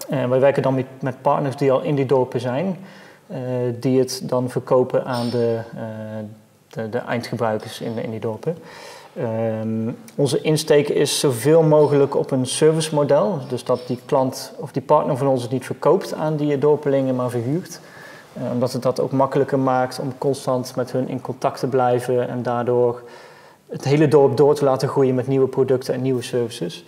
Uh, 0.09 0.25
wij 0.29 0.39
werken 0.39 0.61
dan 0.61 0.75
met, 0.75 0.85
met 0.99 1.21
partners 1.21 1.55
die 1.55 1.71
al 1.71 1.81
in 1.81 1.95
die 1.95 2.05
dorpen 2.05 2.39
zijn. 2.39 2.77
Eh, 3.27 3.37
die 3.79 3.99
het 3.99 4.21
dan 4.23 4.49
verkopen 4.49 5.05
aan 5.05 5.29
de, 5.29 5.59
eh, 5.75 5.81
de, 6.67 6.89
de, 6.89 6.97
eindgebruikers 6.97 7.81
in, 7.81 7.97
in 7.97 8.11
die 8.11 8.19
dorpen. 8.19 8.57
Ehm, 9.17 9.91
onze 10.15 10.41
insteek 10.41 10.89
is 10.89 11.19
zoveel 11.19 11.61
mogelijk 11.61 12.15
op 12.15 12.31
een 12.31 12.45
servicemodel. 12.45 13.39
Dus 13.49 13.63
dat 13.63 13.87
die 13.87 13.99
klant 14.05 14.53
of 14.57 14.71
die 14.71 14.81
partner 14.81 15.17
van 15.17 15.27
ons 15.27 15.41
het 15.41 15.51
niet 15.51 15.65
verkoopt 15.65 16.13
aan 16.13 16.35
die 16.35 16.57
dorpelingen, 16.57 17.15
maar 17.15 17.29
verhuurt. 17.29 17.79
Uh, 18.37 18.51
omdat 18.51 18.73
het 18.73 18.81
dat 18.81 18.99
ook 18.99 19.11
makkelijker 19.11 19.59
maakt 19.59 19.99
om 19.99 20.17
constant 20.17 20.75
met 20.75 20.91
hun 20.91 21.07
in 21.07 21.21
contact 21.21 21.59
te 21.59 21.67
blijven 21.67 22.29
en 22.29 22.43
daardoor 22.43 23.01
het 23.69 23.83
hele 23.83 24.07
dorp 24.07 24.37
door 24.37 24.55
te 24.55 24.63
laten 24.63 24.87
groeien 24.87 25.15
met 25.15 25.27
nieuwe 25.27 25.47
producten 25.47 25.93
en 25.93 26.01
nieuwe 26.01 26.21
services. 26.21 26.85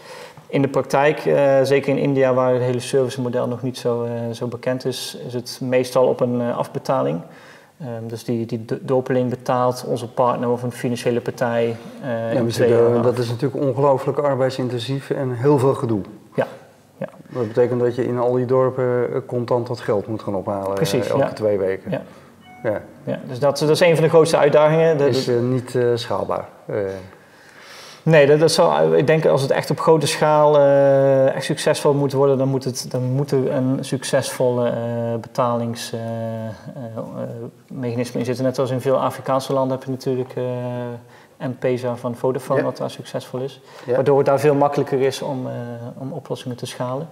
In 0.49 0.61
de 0.61 0.67
praktijk, 0.67 1.25
uh, 1.25 1.61
zeker 1.63 1.89
in 1.89 1.97
India, 1.97 2.33
waar 2.33 2.53
het 2.53 2.61
hele 2.61 2.79
servicemodel 2.79 3.47
nog 3.47 3.61
niet 3.61 3.77
zo, 3.77 4.03
uh, 4.03 4.11
zo 4.31 4.47
bekend 4.47 4.85
is, 4.85 5.17
is 5.27 5.33
het 5.33 5.59
meestal 5.61 6.07
op 6.07 6.19
een 6.19 6.41
uh, 6.41 6.57
afbetaling. 6.57 7.21
Um, 7.81 8.07
dus 8.07 8.23
die, 8.23 8.45
die 8.45 8.65
dorpeling 8.81 9.29
betaalt 9.29 9.85
onze 9.87 10.07
partner 10.07 10.49
of 10.49 10.63
een 10.63 10.71
financiële 10.71 11.21
partij. 11.21 11.75
ja, 12.69 13.01
dat 13.01 13.17
is 13.17 13.29
natuurlijk 13.29 13.63
ongelooflijk 13.63 14.17
arbeidsintensief 14.17 15.09
en 15.09 15.31
heel 15.31 15.59
veel 15.59 15.73
gedoe. 15.73 16.01
Ja. 16.35 16.47
ja. 16.97 17.07
Dat 17.29 17.47
betekent 17.47 17.79
dat 17.79 17.95
je 17.95 18.05
in 18.05 18.17
al 18.17 18.33
die 18.33 18.45
dorpen 18.45 19.25
contant 19.25 19.67
dat 19.67 19.79
geld 19.79 20.07
moet 20.07 20.21
gaan 20.21 20.35
ophalen 20.35 20.73
Precies, 20.73 21.07
elke 21.07 21.23
ja. 21.23 21.33
twee 21.33 21.57
weken. 21.57 21.91
Ja. 21.91 22.01
Ja. 22.63 22.81
ja 23.03 23.19
dus 23.27 23.39
dat, 23.39 23.59
dat 23.59 23.69
is 23.69 23.79
een 23.79 23.95
van 23.95 24.03
de 24.03 24.09
grootste 24.09 24.37
uitdagingen. 24.37 24.97
Dat 24.97 25.07
is 25.07 25.29
niet 25.41 25.77
schaalbaar. 25.95 26.47
Nee, 28.07 28.27
dat, 28.27 28.39
dat 28.39 28.51
zou, 28.51 28.97
ik 28.97 29.07
denk 29.07 29.25
als 29.25 29.41
het 29.41 29.51
echt 29.51 29.69
op 29.69 29.79
grote 29.79 30.07
schaal 30.07 30.59
uh, 30.59 31.35
echt 31.35 31.45
succesvol 31.45 31.93
moet 31.93 32.13
worden, 32.13 32.37
dan 32.37 32.47
moet, 32.47 32.63
het, 32.63 32.85
dan 32.89 33.03
moet 33.03 33.31
er 33.31 33.51
een 33.51 33.77
succesvolle 33.81 34.69
uh, 34.69 34.75
betalingsmechanisme 35.21 38.19
in 38.19 38.25
zitten. 38.25 38.43
Net 38.43 38.59
als 38.59 38.71
in 38.71 38.81
veel 38.81 39.01
Afrikaanse 39.01 39.53
landen 39.53 39.77
heb 39.77 39.85
je 39.85 39.91
natuurlijk 39.91 40.33
M-Pesa 41.37 41.95
van 41.95 42.15
Vodafone, 42.15 42.63
wat 42.63 42.77
daar 42.77 42.89
succesvol 42.89 43.39
is. 43.39 43.61
Waardoor 43.85 44.17
het 44.17 44.25
daar 44.25 44.39
veel 44.39 44.55
makkelijker 44.55 45.01
is 45.01 45.21
om, 45.21 45.47
om 45.97 46.11
oplossingen 46.11 46.57
te 46.57 46.65
schalen. 46.65 47.07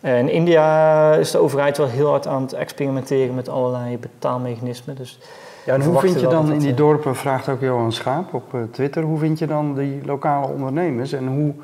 in 0.00 0.28
India 0.28 1.14
is 1.14 1.30
de 1.30 1.38
overheid 1.38 1.76
wel 1.76 1.88
heel 1.88 2.08
hard 2.08 2.26
aan 2.26 2.42
het 2.42 2.52
experimenteren 2.52 3.34
met 3.34 3.48
allerlei 3.48 3.98
betaalmechanismen. 3.98 4.96
Dus 4.96 5.18
ja, 5.64 5.74
en 5.74 5.82
hoe 5.82 6.00
vind 6.00 6.20
je 6.20 6.26
dan 6.26 6.52
in 6.52 6.58
die 6.58 6.74
dorpen, 6.74 7.16
vraagt 7.16 7.48
ook 7.48 7.60
Johan 7.60 7.92
Schaap 7.92 8.34
op 8.34 8.56
Twitter, 8.70 9.02
hoe 9.02 9.18
vind 9.18 9.38
je 9.38 9.46
dan 9.46 9.74
die 9.74 10.04
lokale 10.04 10.46
ondernemers 10.46 11.12
en 11.12 11.26
hoe 11.26 11.54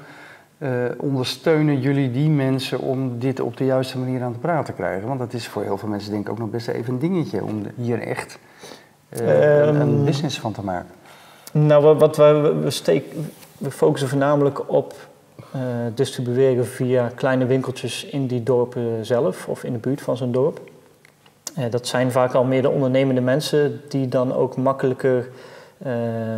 uh, 0.59 0.71
ondersteunen 0.99 1.81
jullie 1.81 2.11
die 2.11 2.31
mensen 2.31 2.79
om 2.79 3.19
dit 3.19 3.41
op 3.41 3.57
de 3.57 3.65
juiste 3.65 3.99
manier 3.99 4.23
aan 4.23 4.33
het 4.33 4.41
praten 4.41 4.65
te 4.65 4.73
krijgen? 4.73 5.09
Want 5.09 5.19
dat 5.19 5.33
is 5.33 5.49
voor 5.49 5.63
heel 5.63 5.79
veel 5.79 5.89
mensen 5.89 6.11
denk 6.11 6.25
ik 6.25 6.31
ook 6.31 6.39
nog 6.39 6.51
best 6.51 6.69
even 6.69 6.93
een 6.93 6.99
dingetje 6.99 7.45
om 7.45 7.63
hier 7.77 8.01
echt 8.01 8.39
uh, 9.21 9.67
um, 9.67 9.81
een 9.81 10.05
business 10.05 10.41
van 10.41 10.53
te 10.53 10.63
maken. 10.63 10.91
Nou, 11.53 11.97
wat 11.97 12.17
we, 12.17 12.57
we, 12.63 12.71
steken, 12.71 13.31
we 13.59 13.71
focussen 13.71 14.09
voornamelijk 14.09 14.71
op 14.73 14.95
uh, 15.57 15.63
distribueren 15.95 16.67
via 16.67 17.11
kleine 17.15 17.47
winkeltjes 17.47 18.05
in 18.05 18.27
die 18.27 18.43
dorpen 18.43 19.07
zelf 19.07 19.49
of 19.49 19.65
in 19.65 19.73
de 19.73 19.79
buurt 19.79 20.01
van 20.01 20.17
zo'n 20.17 20.33
dorp. 20.33 20.61
Dat 21.71 21.87
zijn 21.87 22.13
vaak 22.13 22.35
al 22.35 22.45
meer 22.45 22.63
de 22.63 22.71
ondernemende 22.71 23.21
mensen 23.21 23.81
die 23.89 24.09
dan 24.09 24.35
ook 24.35 24.57
makkelijker, 24.57 25.29
uh, 25.87 25.93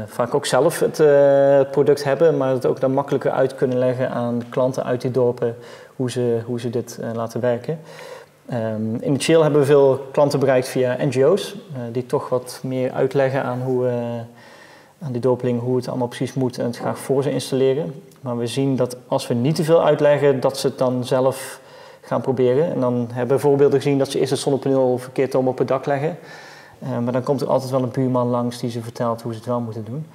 vaak 0.07 0.35
ook 0.35 0.47
zelf 0.47 0.79
het, 0.79 0.99
het, 0.99 1.71
product 1.71 2.05
hebben, 2.05 2.37
maar 2.37 2.51
het 2.51 2.67
ook 2.67 2.81
dan 2.81 2.93
makkelijker 2.93 3.31
uit 3.31 3.55
kunnen 3.55 3.79
leggen 3.79 4.11
aan 4.11 4.43
klanten 4.49 4.85
uit 4.85 5.01
die 5.01 5.11
dorpen 5.11 5.57
hoe 5.97 6.11
ze, 6.11 6.41
hoe 6.45 6.61
ze 6.61 6.71
dit 6.71 6.99
laten 7.15 7.41
werken. 7.41 7.81
Um, 8.53 8.97
in 9.01 9.15
de 9.15 9.21
chill 9.21 9.41
hebben 9.41 9.61
we 9.61 9.67
veel 9.67 10.07
klanten 10.13 10.39
bereikt 10.39 10.69
via 10.69 10.97
NGO's, 11.05 11.57
die 11.93 12.07
toch 12.07 12.29
wat 12.29 12.61
meer 12.63 12.93
uitleggen 12.93 13.43
aan, 13.43 13.61
hoe, 13.63 13.89
aan 15.03 15.13
die 15.13 15.21
dorpeling 15.21 15.61
hoe 15.61 15.77
het 15.77 15.89
allemaal 15.89 16.09
precies 16.09 16.35
moet 16.35 16.59
en 16.59 16.65
het 16.65 16.77
graag 16.77 16.99
voor 16.99 17.23
ze 17.23 17.31
installeren. 17.31 17.95
Maar 18.21 18.39
we 18.39 18.47
zien 18.47 18.77
dat 18.77 18.97
als 19.07 19.27
we 19.27 19.35
niet 19.35 19.55
te 19.55 19.65
veel 19.65 19.85
uitleggen, 19.85 20.41
dat 20.41 20.59
ze 20.59 20.67
het 20.67 20.79
dan 20.79 21.05
zelf 21.05 21.60
gaan 22.01 22.21
proberen. 22.21 22.73
En 22.73 22.81
dan 22.81 23.09
hebben 23.13 23.37
we 23.37 23.43
voorbeelden 23.43 23.81
gezien 23.81 23.99
dat 23.99 24.11
ze 24.11 24.19
eerst 24.19 24.31
het 24.31 24.41
zonnepaneel 24.41 24.99
verkeerd 24.99 25.35
om 25.35 25.49
op 25.49 25.59
het 25.59 25.69
dak 25.69 25.87
leggen. 25.87 26.19
Uh, 26.83 26.99
maar 26.99 27.13
dan 27.13 27.23
komt 27.23 27.41
er 27.41 27.49
altijd 27.49 27.71
wel 27.71 27.83
een 27.83 27.91
buurman 27.91 28.29
langs 28.29 28.59
die 28.59 28.71
ze 28.71 28.83
vertelt 28.83 29.23
hoe 29.23 29.33
ze 29.33 29.39
het 29.39 29.47
wel 29.47 29.61
moeten 29.61 29.85
doen. 29.85 30.07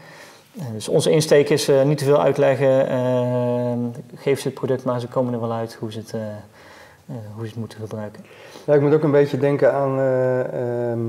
Uh, 0.58 0.64
dus 0.74 0.88
onze 0.88 1.12
insteek 1.12 1.50
is 1.50 1.70
uh, 1.70 1.84
niet 1.84 1.98
te 1.98 2.04
veel 2.04 2.22
uitleggen. 2.22 3.94
geef 4.16 4.40
ze 4.40 4.48
het 4.48 4.58
product, 4.58 4.84
maar 4.84 5.00
ze 5.00 5.08
komen 5.08 5.34
er 5.34 5.40
wel 5.40 5.54
uit 5.54 5.78
hoe 5.80 5.92
ze 5.92 6.00
het, 6.00 6.12
hoe 7.06 7.44
ze 7.44 7.50
het 7.50 7.56
moeten 7.56 7.80
gebruiken. 7.80 8.26
Ja, 8.66 8.74
ik 8.74 8.82
moet 8.82 8.94
ook 8.94 9.04
een 9.04 9.12
beetje 9.12 9.38
denken 9.38 9.74
aan 9.74 10.00
ehm, 10.00 11.00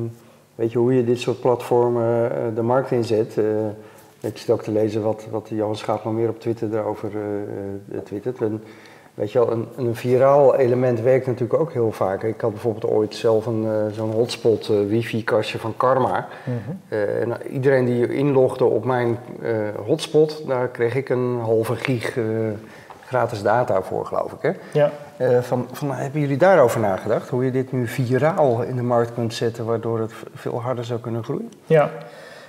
weet 0.54 0.72
je, 0.72 0.78
hoe 0.78 0.94
je 0.94 1.04
dit 1.04 1.20
soort 1.20 1.40
platformen 1.40 2.54
de 2.54 2.62
markt 2.62 2.90
inzet. 2.90 3.36
ik 4.20 4.38
zit 4.38 4.50
ook 4.50 4.62
te 4.62 4.72
lezen 4.72 5.02
wat, 5.02 5.26
wat 5.30 5.48
Johan 5.48 5.76
Schaapman 5.76 6.14
meer 6.14 6.28
op 6.28 6.40
Twitter 6.40 6.70
daarover 6.70 7.10
twittert. 8.04 8.38
Weet 9.16 9.32
je 9.32 9.38
wel, 9.38 9.52
een, 9.52 9.68
een 9.76 9.94
viraal 9.94 10.56
element 10.56 11.00
werkt 11.00 11.26
natuurlijk 11.26 11.60
ook 11.60 11.72
heel 11.72 11.92
vaak. 11.92 12.22
Ik 12.22 12.40
had 12.40 12.50
bijvoorbeeld 12.50 12.92
ooit 12.92 13.14
zelf 13.14 13.46
een, 13.46 13.62
uh, 13.62 13.70
zo'n 13.92 14.12
hotspot 14.12 14.68
uh, 14.68 14.88
wifi-kastje 14.88 15.58
van 15.58 15.74
Karma. 15.76 16.28
Mhm. 16.44 16.58
Eh, 16.88 17.20
en 17.20 17.36
iedereen 17.50 17.84
die 17.84 18.14
inlogde 18.14 18.64
op 18.64 18.84
mijn 18.84 19.18
hotspot, 19.86 20.42
daar 20.46 20.68
kreeg 20.68 20.94
ik 20.94 21.08
een 21.08 21.38
halve 21.40 21.76
gig 21.76 22.18
gratis 23.06 23.42
data 23.42 23.82
voor, 23.82 24.06
geloof 24.06 24.32
ik. 24.32 24.38
Hè? 24.40 24.80
Ja. 24.80 24.90
van, 25.42 25.68
van, 25.72 25.92
hebben 25.92 26.20
jullie 26.20 26.36
daarover 26.36 26.80
nagedacht? 26.80 27.28
Hoe 27.28 27.44
je 27.44 27.50
dit 27.50 27.72
nu 27.72 27.86
viraal 27.86 28.62
in 28.62 28.76
de 28.76 28.82
markt 28.82 29.14
kunt 29.14 29.34
zetten, 29.34 29.64
waardoor 29.64 30.00
het 30.00 30.12
veel 30.34 30.60
harder 30.60 30.84
zou 30.84 31.00
kunnen 31.00 31.24
groeien? 31.24 31.52
Ja. 31.66 31.90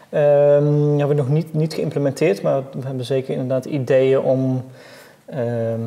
Um, 0.10 0.98
hebben 0.98 1.08
we 1.08 1.14
nog 1.14 1.30
niet, 1.30 1.54
niet 1.54 1.74
geïmplementeerd, 1.74 2.42
maar 2.42 2.62
we 2.72 2.88
hebben 2.88 3.06
zeker 3.06 3.32
inderdaad 3.34 3.66
ideeën 3.66 4.20
om... 4.20 4.66
Ehm, 5.26 5.82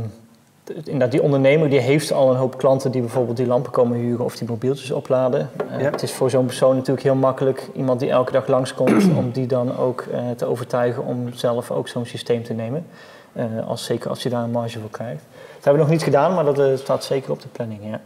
inderdaad, 0.74 1.11
die 1.11 1.22
ondernemer 1.22 1.70
die 1.70 1.78
heeft 1.78 2.12
al 2.12 2.30
een 2.30 2.37
hoop 2.37 2.59
klanten 2.59 2.90
die 2.90 3.00
bijvoorbeeld 3.00 3.37
die 3.37 3.46
lampen 3.46 3.72
komen 3.72 3.98
huren 3.98 4.24
of 4.24 4.37
die 4.37 4.48
mobieltjes 4.48 4.90
opladen. 4.90 5.50
Uh, 5.70 5.76
Het 5.76 6.02
is 6.02 6.12
voor 6.12 6.30
zo'n 6.30 6.46
persoon 6.46 6.74
natuurlijk 6.74 7.02
heel 7.02 7.14
makkelijk, 7.14 7.68
iemand 7.74 8.00
die 8.00 8.11
elke 8.11 8.33
dag 8.33 8.46
langskomt, 8.46 9.09
om 9.18 9.30
die 9.30 9.46
dan 9.46 9.76
ook 9.76 10.04
uh, 10.12 10.30
te 10.37 10.46
overtuigen 10.46 11.04
om 11.04 11.33
zelf 11.33 11.70
ook 11.70 11.88
zo'n 11.88 12.06
systeem 12.06 12.42
te 12.42 12.52
nemen. 12.52 12.87
Uh, 13.33 13.68
als, 13.68 13.85
zeker 13.85 14.11
als 14.11 14.22
je 14.22 14.28
daar 14.28 14.42
een 14.42 14.50
marge 14.50 14.80
voor 14.80 14.90
krijgt. 14.90 15.22
Dat 15.30 15.64
hebben 15.64 15.72
we 15.72 15.78
nog 15.78 15.88
niet 15.88 16.02
gedaan, 16.02 16.35
maar 16.35 16.44
dat 16.44 16.78
staat 16.78 17.04
zeker 17.04 17.30
op 17.30 17.42
de 17.42 17.48
planning. 17.48 17.80
Ja, 17.83 18.00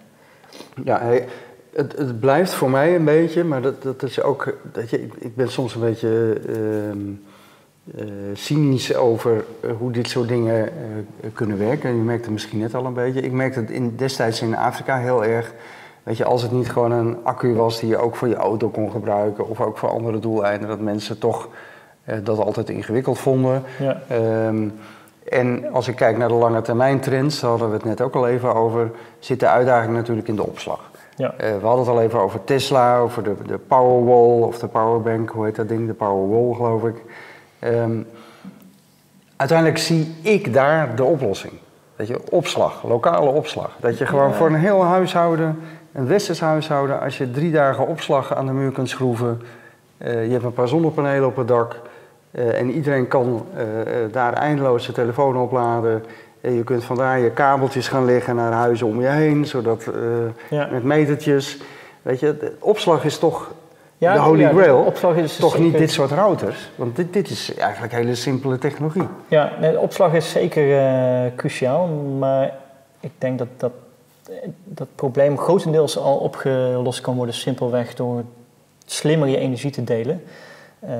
ja 0.84 0.98
hey, 1.00 1.28
het, 1.74 1.96
het, 1.98 2.20
blijft 2.20 2.52
voor 2.52 2.70
mij 2.70 2.94
een 2.94 3.04
beetje, 3.04 3.44
maar 3.44 3.62
dat, 3.62 3.82
dat 3.82 4.02
is 4.02 4.22
ook. 4.22 4.56
Dat 4.72 4.90
je, 4.90 5.08
ik 5.18 5.36
ben 5.36 5.50
soms 5.50 5.74
een 5.74 5.80
beetje. 5.80 6.40
Ehm, 6.46 7.12
uh, 7.84 8.04
cynisch 8.32 8.94
over 8.94 9.44
eh, 9.60 9.70
hoe 9.78 9.92
dit 9.92 10.08
soort 10.08 10.28
dingen 10.28 10.64
uh, 10.64 11.30
kunnen 11.32 11.58
werken. 11.58 11.96
Je 11.96 12.02
merkt 12.02 12.24
het 12.24 12.32
misschien 12.32 12.58
net 12.58 12.74
al 12.74 12.84
een 12.84 12.94
beetje. 12.94 13.20
Ik 13.20 13.32
merkte 13.32 13.60
het 13.60 13.70
in, 13.70 13.96
destijds 13.96 14.42
in 14.42 14.56
Afrika 14.56 14.98
heel 14.98 15.24
erg. 15.24 15.52
Weet 16.02 16.16
je, 16.16 16.24
als 16.24 16.42
het 16.42 16.52
niet 16.52 16.70
gewoon 16.70 16.92
een 16.92 17.16
accu 17.22 17.54
was 17.54 17.80
die 17.80 17.88
je 17.88 17.96
ook 17.96 18.16
voor 18.16 18.28
je 18.28 18.34
auto 18.34 18.68
kon 18.68 18.90
gebruiken 18.90 19.48
of 19.48 19.60
ook 19.60 19.78
voor 19.78 19.88
andere 19.88 20.18
doeleinden, 20.18 20.68
dat 20.68 20.80
mensen 20.80 21.18
toch 21.18 21.48
dat 22.22 22.38
altijd 22.38 22.70
ingewikkeld 22.70 23.18
vonden. 23.18 23.62
Ja. 23.78 24.02
Um, 24.46 24.72
en 25.28 25.72
als 25.72 25.88
ik 25.88 25.96
kijk 25.96 26.16
naar 26.16 26.28
de 26.28 26.34
lange 26.34 26.62
termijn 26.62 27.00
trends, 27.00 27.40
daar 27.40 27.50
hadden 27.50 27.68
we 27.68 27.74
het 27.74 27.84
net 27.84 28.00
ook 28.00 28.14
al 28.14 28.28
even 28.28 28.54
over, 28.54 28.90
zit 29.18 29.40
de 29.40 29.48
uitdaging 29.48 29.94
natuurlijk 29.94 30.28
in 30.28 30.36
de 30.36 30.46
opslag. 30.46 30.90
Ja. 31.16 31.34
we 31.36 31.66
hadden 31.66 31.86
het 31.86 31.94
al 31.94 32.00
even 32.00 32.20
over 32.20 32.44
Tesla, 32.44 32.98
over 32.98 33.22
de, 33.22 33.34
de 33.46 33.58
Powerwall 33.58 34.42
of 34.42 34.58
de 34.58 34.68
Powerbank, 34.68 35.30
hoe 35.30 35.44
heet 35.44 35.56
dat 35.56 35.68
ding? 35.68 35.86
De 35.86 35.94
Powerwall 35.94 36.54
geloof 36.54 36.84
ik. 36.84 37.02
Um, 37.64 38.06
uiteindelijk 39.36 39.78
zie 39.78 40.14
ik 40.22 40.52
daar 40.52 40.96
de 40.96 41.04
oplossing. 41.04 41.52
Dat 41.96 42.06
je 42.06 42.30
opslag, 42.30 42.82
lokale 42.82 43.30
opslag. 43.30 43.70
Dat 43.80 43.98
je 43.98 44.06
gewoon 44.06 44.34
voor 44.34 44.46
een 44.46 44.54
heel 44.54 44.84
huishouden, 44.84 45.58
een 45.92 46.06
westers 46.06 46.40
huishouden, 46.40 47.00
als 47.00 47.18
je 47.18 47.30
drie 47.30 47.52
dagen 47.52 47.86
opslag 47.86 48.34
aan 48.34 48.46
de 48.46 48.52
muur 48.52 48.72
kunt 48.72 48.88
schroeven, 48.88 49.42
uh, 49.98 50.26
je 50.26 50.32
hebt 50.32 50.44
een 50.44 50.52
paar 50.52 50.68
zonnepanelen 50.68 51.28
op 51.28 51.36
het 51.36 51.48
dak 51.48 51.80
uh, 52.30 52.60
en 52.60 52.70
iedereen 52.70 53.08
kan 53.08 53.46
uh, 53.56 53.62
daar 54.12 54.32
eindeloos 54.32 54.82
zijn 54.82 54.96
telefoon 54.96 55.36
opladen. 55.36 56.04
En 56.40 56.52
je 56.52 56.64
kunt 56.64 56.84
vandaar 56.84 57.18
je 57.18 57.30
kabeltjes 57.30 57.88
gaan 57.88 58.04
leggen 58.04 58.36
naar 58.36 58.52
huizen 58.52 58.86
om 58.86 59.00
je 59.00 59.06
heen, 59.06 59.46
zodat 59.46 59.90
ja. 60.50 60.68
met 60.72 60.84
metertjes. 60.84 61.58
Weet 62.02 62.20
je, 62.20 62.36
de 62.38 62.52
opslag 62.58 63.04
is 63.04 63.18
toch 63.18 63.52
ja, 63.98 64.14
de 64.14 64.20
Holy 64.20 64.48
Grail. 64.48 64.78
opslag 64.78 65.16
is 65.16 65.36
toch 65.36 65.58
niet 65.58 65.78
dit 65.78 65.90
soort 65.90 66.10
routers? 66.10 66.70
Want 66.74 66.96
dit, 66.96 67.12
dit 67.12 67.30
is 67.30 67.54
eigenlijk 67.54 67.92
hele 67.92 68.14
simpele 68.14 68.58
technologie. 68.58 69.08
Ja, 69.28 69.52
de 69.60 69.78
opslag 69.78 70.12
is 70.12 70.30
zeker 70.30 70.66
uh, 70.66 71.30
cruciaal. 71.36 71.86
Maar 72.18 72.52
ik 73.00 73.10
denk 73.18 73.38
dat, 73.38 73.48
dat 73.56 73.72
dat 74.64 74.88
probleem 74.94 75.38
grotendeels 75.38 75.98
al 75.98 76.16
opgelost 76.16 77.00
kan 77.00 77.14
worden 77.14 77.34
simpelweg 77.34 77.94
door 77.94 78.24
slimmer 78.86 79.28
je 79.28 79.38
energie 79.38 79.70
te 79.70 79.84
delen. 79.84 80.22
Uh, 80.84 80.90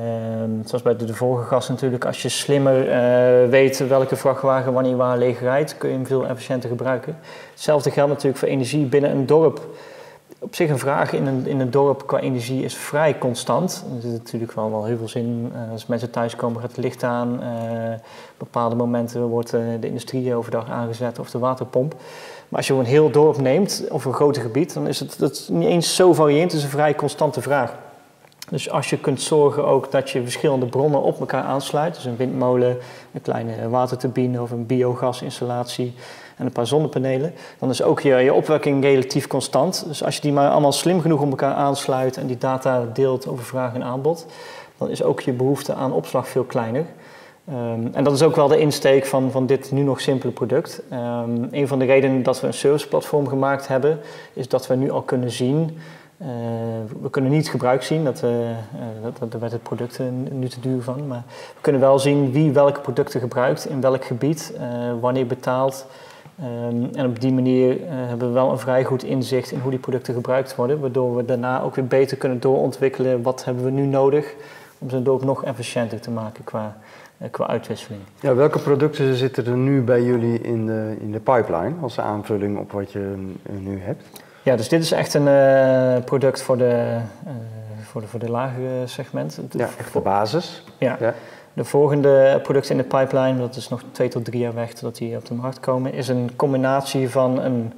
zoals 0.64 0.82
bij 0.82 0.96
de, 0.96 1.14
vorige 1.14 1.48
gas 1.48 1.68
natuurlijk, 1.68 2.04
als 2.04 2.22
je 2.22 2.28
slimmer 2.28 2.88
uh, 2.88 3.50
weet 3.50 3.88
welke 3.88 4.16
vrachtwagen 4.16 4.72
wanneer 4.72 4.96
waar 4.96 5.18
leeg 5.18 5.40
rijdt, 5.40 5.78
kun 5.78 5.88
je 5.88 5.94
hem 5.94 6.06
veel 6.06 6.26
efficiënter 6.26 6.68
gebruiken. 6.68 7.18
Hetzelfde 7.50 7.90
geldt 7.90 8.10
natuurlijk 8.10 8.38
voor 8.38 8.48
energie 8.48 8.86
binnen 8.86 9.10
een 9.10 9.26
dorp 9.26 9.66
op 10.44 10.54
zich 10.54 10.70
een 10.70 10.78
vraag 10.78 11.12
in 11.12 11.26
een, 11.26 11.46
in 11.46 11.60
een 11.60 11.70
dorp 11.70 12.06
qua 12.06 12.18
energie 12.18 12.64
is 12.64 12.74
vrij 12.74 13.18
constant. 13.18 13.84
Er 13.94 14.00
zit 14.00 14.12
natuurlijk 14.12 14.52
wel, 14.52 14.70
wel 14.70 14.84
heel 14.84 14.96
veel 14.96 15.08
zin. 15.08 15.52
Uh, 15.54 15.72
als 15.72 15.86
mensen 15.86 16.10
thuiskomen 16.10 16.60
gaat 16.60 16.70
het 16.70 16.84
licht 16.84 17.02
aan. 17.02 17.40
Uh, 17.42 17.48
bepaalde 18.38 18.74
momenten 18.74 19.22
wordt 19.22 19.54
uh, 19.54 19.60
de 19.80 19.86
industrie 19.86 20.34
overdag 20.34 20.70
aangezet 20.70 21.18
of 21.18 21.30
de 21.30 21.38
waterpomp. 21.38 21.94
Maar 22.48 22.58
als 22.58 22.66
je 22.66 22.74
een 22.74 22.84
heel 22.84 23.10
dorp 23.10 23.40
neemt 23.40 23.84
of 23.90 24.04
een 24.04 24.12
groot 24.12 24.38
gebied, 24.38 24.74
dan 24.74 24.86
is 24.86 25.00
het 25.00 25.18
dat 25.18 25.48
niet 25.52 25.68
eens 25.68 25.94
zo 25.94 26.12
variënt. 26.12 26.50
Het 26.50 26.60
is 26.60 26.64
een 26.64 26.70
vrij 26.70 26.94
constante 26.94 27.42
vraag. 27.42 27.74
Dus 28.48 28.70
als 28.70 28.90
je 28.90 28.98
kunt 28.98 29.20
zorgen 29.20 29.66
ook 29.66 29.90
dat 29.90 30.10
je 30.10 30.22
verschillende 30.22 30.66
bronnen 30.66 31.02
op 31.02 31.20
elkaar 31.20 31.42
aansluit, 31.42 31.94
dus 31.94 32.04
een 32.04 32.16
windmolen, 32.16 32.76
een 33.12 33.22
kleine 33.22 33.68
waterturbine 33.68 34.42
of 34.42 34.50
een 34.50 34.66
biogasinstallatie, 34.66 35.94
en 36.36 36.46
een 36.46 36.52
paar 36.52 36.66
zonnepanelen, 36.66 37.32
dan 37.58 37.70
is 37.70 37.82
ook 37.82 38.00
je, 38.00 38.14
je 38.14 38.34
opwekking 38.34 38.82
relatief 38.82 39.26
constant. 39.26 39.84
Dus 39.86 40.04
als 40.04 40.14
je 40.14 40.20
die 40.20 40.32
maar 40.32 40.50
allemaal 40.50 40.72
slim 40.72 41.00
genoeg 41.00 41.20
op 41.20 41.30
elkaar 41.30 41.54
aansluit 41.54 42.16
en 42.16 42.26
die 42.26 42.38
data 42.38 42.84
deelt 42.92 43.26
over 43.26 43.44
vraag 43.44 43.74
en 43.74 43.82
aanbod, 43.82 44.26
dan 44.78 44.90
is 44.90 45.02
ook 45.02 45.20
je 45.20 45.32
behoefte 45.32 45.74
aan 45.74 45.92
opslag 45.92 46.28
veel 46.28 46.44
kleiner. 46.44 46.84
Um, 47.48 47.90
en 47.92 48.04
dat 48.04 48.12
is 48.12 48.22
ook 48.22 48.36
wel 48.36 48.48
de 48.48 48.58
insteek 48.58 49.06
van, 49.06 49.30
van 49.30 49.46
dit 49.46 49.72
nu 49.72 49.82
nog 49.82 50.00
simpele 50.00 50.32
product. 50.32 50.82
Um, 50.92 51.48
een 51.50 51.68
van 51.68 51.78
de 51.78 51.84
redenen 51.84 52.22
dat 52.22 52.40
we 52.40 52.46
een 52.46 52.54
serviceplatform 52.54 53.28
gemaakt 53.28 53.68
hebben, 53.68 54.00
is 54.32 54.48
dat 54.48 54.66
we 54.66 54.74
nu 54.74 54.90
al 54.90 55.02
kunnen 55.02 55.30
zien. 55.30 55.78
Uh, 56.18 56.28
we 57.02 57.10
kunnen 57.10 57.30
niet 57.30 57.48
gebruik 57.48 57.82
zien, 57.82 58.04
dat, 58.04 58.22
uh, 58.24 58.30
dat, 59.18 59.30
daar 59.32 59.40
werd 59.40 59.52
het 59.52 59.62
product 59.62 60.00
nu 60.30 60.48
te 60.48 60.60
duur 60.60 60.82
van. 60.82 61.06
Maar 61.06 61.22
we 61.28 61.60
kunnen 61.60 61.80
wel 61.80 61.98
zien 61.98 62.32
wie 62.32 62.52
welke 62.52 62.80
producten 62.80 63.20
gebruikt, 63.20 63.66
in 63.66 63.80
welk 63.80 64.04
gebied, 64.04 64.52
wanneer 65.00 65.26
betaalt. 65.26 65.86
Um, 66.40 66.90
en 66.94 67.06
op 67.06 67.20
die 67.20 67.32
manier 67.32 67.80
uh, 67.80 67.86
hebben 67.88 68.28
we 68.28 68.34
wel 68.34 68.50
een 68.50 68.58
vrij 68.58 68.84
goed 68.84 69.02
inzicht 69.02 69.50
in 69.50 69.58
hoe 69.58 69.70
die 69.70 69.80
producten 69.80 70.14
gebruikt 70.14 70.54
worden, 70.54 70.80
waardoor 70.80 71.16
we 71.16 71.24
daarna 71.24 71.62
ook 71.62 71.74
weer 71.74 71.86
beter 71.86 72.16
kunnen 72.16 72.40
doorontwikkelen 72.40 73.22
wat 73.22 73.44
hebben 73.44 73.64
we 73.64 73.70
nu 73.70 73.86
nodig 73.86 74.34
om 74.78 74.90
zo'n 74.90 75.02
dorp 75.02 75.24
nog 75.24 75.44
efficiënter 75.44 76.00
te 76.00 76.10
maken 76.10 76.44
qua, 76.44 76.76
uh, 77.18 77.28
qua 77.30 77.46
uitwisseling. 77.46 78.02
Ja, 78.20 78.34
welke 78.34 78.58
producten 78.58 79.14
zitten 79.14 79.46
er 79.46 79.56
nu 79.56 79.82
bij 79.82 80.02
jullie 80.02 80.40
in 80.40 80.66
de, 80.66 80.96
in 81.00 81.12
de 81.12 81.20
pipeline 81.20 81.74
als 81.80 82.00
aanvulling 82.00 82.58
op 82.58 82.72
wat 82.72 82.92
je 82.92 83.14
uh, 83.50 83.58
nu 83.58 83.80
hebt? 83.80 84.02
Ja, 84.42 84.56
dus 84.56 84.68
dit 84.68 84.82
is 84.82 84.92
echt 84.92 85.14
een 85.14 86.04
product 86.04 86.42
voor 86.42 86.56
de, 86.56 86.98
voor 87.82 88.00
de, 88.00 88.06
voor 88.06 88.20
de 88.20 88.30
lagere 88.30 88.86
segment. 88.86 89.40
Ja, 89.50 89.68
echt 89.78 89.92
de 89.92 90.00
basis. 90.00 90.64
ja. 90.78 90.96
ja. 91.00 91.14
De 91.54 91.64
volgende 91.64 92.40
producten 92.42 92.76
in 92.76 92.82
de 92.88 92.96
pipeline, 92.96 93.38
dat 93.38 93.56
is 93.56 93.68
nog 93.68 93.82
twee 93.92 94.08
tot 94.08 94.24
drie 94.24 94.40
jaar 94.40 94.54
weg 94.54 94.72
totdat 94.72 94.96
die 94.96 95.16
op 95.16 95.26
de 95.26 95.34
markt 95.34 95.60
komen, 95.60 95.92
is 95.92 96.08
een 96.08 96.30
combinatie 96.36 97.10
van 97.10 97.40
een, 97.40 97.72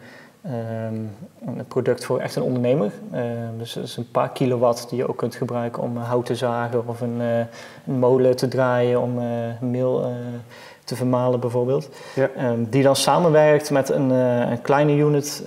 um, 0.45 1.11
een 1.47 1.67
product 1.69 2.05
voor 2.05 2.19
echt 2.19 2.37
een 2.37 2.43
ondernemer. 2.43 2.93
Uh, 3.15 3.21
dus 3.59 3.73
dat 3.73 3.85
is 3.85 3.97
een 3.97 4.11
paar 4.11 4.31
kilowatt 4.31 4.89
die 4.89 4.99
je 4.99 5.09
ook 5.09 5.17
kunt 5.17 5.35
gebruiken 5.35 5.83
om 5.83 5.97
hout 5.97 6.27
te 6.27 6.35
zagen 6.35 6.89
of 6.89 7.01
een, 7.01 7.21
uh, 7.21 7.39
een 7.87 7.99
molen 7.99 8.37
te 8.37 8.49
draaien 8.49 9.01
om 9.01 9.19
uh, 9.19 9.25
meel 9.61 10.13
te 10.85 10.97
vermalen 10.97 11.41
bijvoorbeeld. 11.41 11.89
Ja. 12.15 12.31
Um, 12.51 12.67
die 12.71 12.83
dan 12.83 12.97
samenwerkt 12.97 13.71
met 13.71 13.89
een, 13.89 14.11
een 14.11 14.63
kleine 14.63 14.97
unit 14.97 15.45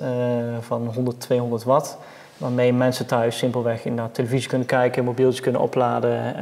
van 0.60 0.92
100, 0.94 1.20
200 1.20 1.64
watt 1.64 1.98
waarmee 2.38 2.74
mensen 2.74 3.06
thuis 3.06 3.38
simpelweg 3.38 3.86
in 3.86 3.94
naar 3.94 4.12
televisie 4.12 4.50
kunnen 4.50 4.68
kijken, 4.68 5.04
mobieltjes 5.04 5.42
kunnen 5.42 5.62
opladen, 5.62 6.36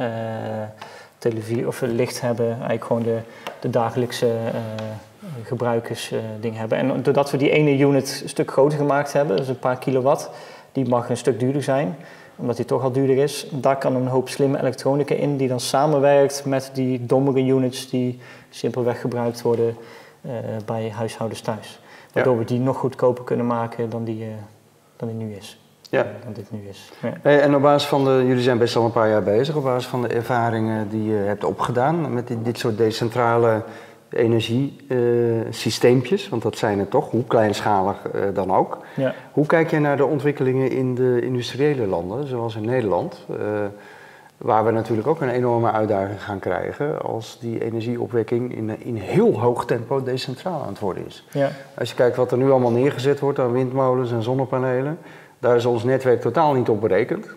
televisie 1.18 1.66
of 1.66 1.80
licht 1.80 2.20
hebben, 2.20 2.46
eigenlijk 2.46 2.84
gewoon 2.84 3.02
de, 3.02 3.18
de 3.60 3.70
dagelijkse 3.70 4.26
uh, 4.26 5.30
gebruikersding 5.42 6.54
uh, 6.54 6.58
hebben. 6.58 6.78
En 6.78 7.02
doordat 7.02 7.30
we 7.30 7.36
die 7.36 7.50
ene 7.50 7.78
unit 7.78 8.20
een 8.22 8.28
stuk 8.28 8.50
groter 8.50 8.78
gemaakt 8.78 9.12
hebben, 9.12 9.36
dus 9.36 9.48
een 9.48 9.58
paar 9.58 9.78
kilowatt, 9.78 10.30
die 10.72 10.88
mag 10.88 11.10
een 11.10 11.16
stuk 11.16 11.38
duurder 11.38 11.62
zijn, 11.62 11.96
omdat 12.36 12.56
die 12.56 12.64
toch 12.64 12.82
al 12.82 12.92
duurder 12.92 13.16
is. 13.16 13.46
Daar 13.52 13.78
kan 13.78 13.94
een 13.94 14.06
hoop 14.06 14.28
slimme 14.28 14.58
elektronica 14.58 15.14
in 15.14 15.36
die 15.36 15.48
dan 15.48 15.60
samenwerkt 15.60 16.44
met 16.44 16.70
die 16.72 17.06
dommere 17.06 17.44
units 17.44 17.90
die 17.90 18.20
simpelweg 18.50 19.00
gebruikt 19.00 19.42
worden 19.42 19.76
uh, 20.20 20.32
bij 20.66 20.90
huishoudens 20.90 21.40
thuis. 21.40 21.80
Waardoor 22.12 22.38
we 22.38 22.44
die 22.44 22.58
nog 22.58 22.76
goedkoper 22.76 23.24
kunnen 23.24 23.46
maken 23.46 23.90
dan 23.90 24.04
die, 24.04 24.26
dan 24.96 25.08
die 25.08 25.16
nu 25.16 25.34
is 25.34 25.58
ja. 25.88 26.06
dan 26.24 26.32
dit 26.32 26.50
nu 26.50 26.58
is. 26.68 26.92
Ja. 27.02 27.12
En 27.22 27.54
op 27.54 27.62
basis 27.62 27.88
van 27.88 28.04
de, 28.04 28.24
jullie 28.26 28.42
zijn 28.42 28.58
best 28.58 28.76
al 28.76 28.84
een 28.84 28.92
paar 28.92 29.08
jaar 29.08 29.22
bezig, 29.22 29.56
op 29.56 29.62
basis 29.62 29.88
van 29.88 30.02
de 30.02 30.08
ervaringen 30.08 30.88
die 30.88 31.04
je 31.04 31.16
hebt 31.16 31.44
opgedaan 31.44 32.14
met 32.14 32.28
dit, 32.28 32.44
dit 32.44 32.58
soort 32.58 32.76
decentrale 32.76 33.62
energiesysteempjes, 34.10 36.28
want 36.28 36.42
dat 36.42 36.56
zijn 36.56 36.78
het 36.78 36.90
toch, 36.90 37.10
hoe 37.10 37.24
kleinschalig 37.24 37.96
dan 38.34 38.52
ook. 38.52 38.78
Ja. 38.94 39.14
Hoe 39.32 39.46
kijk 39.46 39.70
jij 39.70 39.80
naar 39.80 39.96
de 39.96 40.06
ontwikkelingen 40.06 40.70
in 40.70 40.94
de 40.94 41.20
industriële 41.20 41.86
landen, 41.86 42.26
zoals 42.26 42.56
in 42.56 42.64
Nederland? 42.64 43.26
Waar 44.38 44.64
we 44.64 44.70
natuurlijk 44.70 45.08
ook 45.08 45.20
een 45.20 45.28
enorme 45.28 45.72
uitdaging 45.72 46.22
gaan 46.22 46.38
krijgen 46.38 47.02
als 47.02 47.38
die 47.40 47.64
energieopwekking 47.64 48.56
in, 48.56 48.84
in 48.84 48.96
heel 48.96 49.40
hoog 49.40 49.64
tempo 49.64 50.02
decentraal 50.02 50.62
aan 50.62 50.68
het 50.68 50.78
worden 50.78 51.06
is. 51.06 51.26
Ja. 51.30 51.50
Als 51.78 51.88
je 51.88 51.94
kijkt 51.94 52.16
wat 52.16 52.32
er 52.32 52.38
nu 52.38 52.50
allemaal 52.50 52.70
neergezet 52.70 53.20
wordt 53.20 53.38
aan 53.38 53.52
windmolens 53.52 54.12
en 54.12 54.22
zonnepanelen, 54.22 54.98
daar 55.38 55.56
is 55.56 55.64
ons 55.64 55.84
netwerk 55.84 56.20
totaal 56.20 56.54
niet 56.54 56.68
op 56.68 56.80
berekend. 56.80 57.28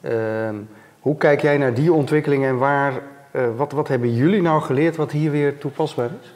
Ehm, 0.00 0.54
hoe 1.00 1.16
kijk 1.16 1.40
jij 1.42 1.58
naar 1.58 1.74
die 1.74 1.92
ontwikkeling 1.92 2.44
en 2.44 2.58
waar, 2.58 2.92
uh, 3.32 3.42
wat, 3.56 3.72
wat 3.72 3.88
hebben 3.88 4.14
jullie 4.14 4.42
nou 4.42 4.62
geleerd 4.62 4.96
wat 4.96 5.10
hier 5.10 5.30
weer 5.30 5.58
toepasbaar 5.58 6.10
is? 6.22 6.32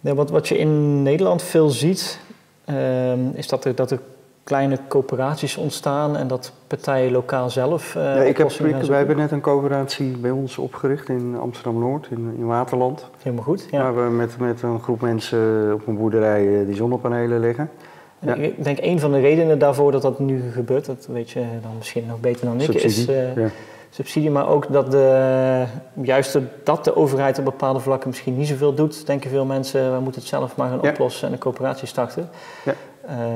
Nee, 0.00 0.14
wat, 0.14 0.30
wat 0.30 0.48
je 0.48 0.58
in 0.58 1.02
Nederland 1.02 1.42
veel 1.42 1.68
ziet, 1.68 2.18
ehm, 2.64 3.20
is 3.34 3.48
dat 3.48 3.64
er, 3.64 3.74
dat 3.74 3.90
er 3.90 3.98
kleine 4.44 4.78
coöperaties 4.88 5.56
ontstaan 5.56 6.16
en 6.16 6.28
dat 6.28 6.52
partijen 6.66 7.12
lokaal 7.12 7.50
zelf. 7.50 7.94
Uh, 7.94 8.02
ja, 8.02 8.22
ik 8.22 8.36
heb, 8.36 8.50
wij 8.86 8.98
hebben 8.98 9.16
net 9.16 9.30
een 9.30 9.40
coöperatie 9.40 10.16
bij 10.16 10.30
ons 10.30 10.58
opgericht 10.58 11.08
in 11.08 11.36
Amsterdam 11.40 11.78
Noord, 11.78 12.06
in, 12.10 12.34
in 12.38 12.46
Waterland. 12.46 13.10
Helemaal 13.22 13.44
goed. 13.44 13.66
Ja. 13.70 13.92
Waar 13.92 14.04
we 14.04 14.10
met, 14.10 14.38
met 14.38 14.62
een 14.62 14.80
groep 14.80 15.00
mensen 15.00 15.74
op 15.74 15.86
een 15.86 15.96
boerderij 15.96 16.60
eh, 16.60 16.66
die 16.66 16.76
zonnepanelen 16.76 17.40
leggen. 17.40 17.70
Ja. 18.26 18.34
Ik 18.34 18.64
denk 18.64 18.78
een 18.80 19.00
van 19.00 19.12
de 19.12 19.20
redenen 19.20 19.58
daarvoor 19.58 19.92
dat 19.92 20.02
dat 20.02 20.18
nu 20.18 20.50
gebeurt, 20.52 20.86
dat 20.86 21.06
weet 21.10 21.30
je 21.30 21.40
dan 21.62 21.70
misschien 21.76 22.06
nog 22.06 22.20
beter 22.20 22.46
dan 22.46 22.60
ik, 22.60 22.74
is 22.74 23.08
uh, 23.08 23.36
ja. 23.36 23.48
subsidie. 23.90 24.30
Maar 24.30 24.48
ook 24.48 24.72
dat 24.72 24.90
de, 24.90 25.64
juist 26.02 26.38
dat 26.64 26.84
de 26.84 26.96
overheid 26.96 27.38
op 27.38 27.44
bepaalde 27.44 27.80
vlakken 27.80 28.08
misschien 28.08 28.36
niet 28.36 28.48
zoveel 28.48 28.74
doet, 28.74 29.06
denken 29.06 29.30
veel 29.30 29.44
mensen, 29.44 29.94
we 29.94 30.00
moeten 30.00 30.20
het 30.20 30.30
zelf 30.30 30.56
maar 30.56 30.68
gaan 30.68 30.88
oplossen 30.88 31.26
en 31.26 31.32
een 31.32 31.38
coöperatie 31.38 31.86
starten. 31.86 32.28
Ja. 32.64 32.74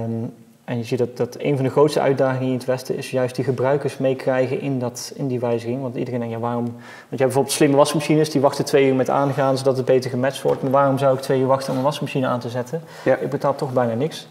Um, 0.05 0.33
en 0.67 0.79
je 0.79 0.85
ziet 0.85 0.99
dat, 0.99 1.17
dat 1.17 1.37
een 1.39 1.57
van 1.57 1.65
de 1.65 1.71
grootste 1.71 2.01
uitdagingen 2.01 2.49
in 2.49 2.55
het 2.55 2.65
Westen 2.65 2.97
is 2.97 3.11
juist 3.11 3.35
die 3.35 3.45
gebruikers 3.45 3.99
meekrijgen 3.99 4.61
in, 4.61 4.79
dat, 4.79 5.13
in 5.15 5.27
die 5.29 5.41
wijziging. 5.41 5.83
Want 5.83 5.97
iedereen 5.97 6.21
denkt, 6.21 6.35
ja 6.35 6.41
waarom... 6.41 6.65
Want 6.65 6.77
je 6.79 7.07
hebt 7.09 7.19
bijvoorbeeld 7.19 7.55
slimme 7.55 7.77
wasmachines, 7.77 8.31
die 8.31 8.41
wachten 8.41 8.65
twee 8.65 8.89
uur 8.89 8.95
met 8.95 9.11
aangaan 9.11 9.59
zodat 9.59 9.77
het 9.77 9.87
beter 9.87 10.11
gematcht 10.11 10.43
wordt. 10.43 10.63
Maar 10.63 10.71
waarom 10.71 10.99
zou 10.99 11.15
ik 11.15 11.21
twee 11.21 11.41
uur 11.41 11.47
wachten 11.47 11.73
om 11.73 11.79
een 11.79 11.85
wasmachine 11.85 12.27
aan 12.27 12.41
te 12.41 12.49
zetten? 12.49 12.83
Ja. 13.05 13.17
Ik 13.17 13.31
betaal 13.31 13.55
toch 13.55 13.73
bijna 13.73 13.95
niks. 13.95 14.29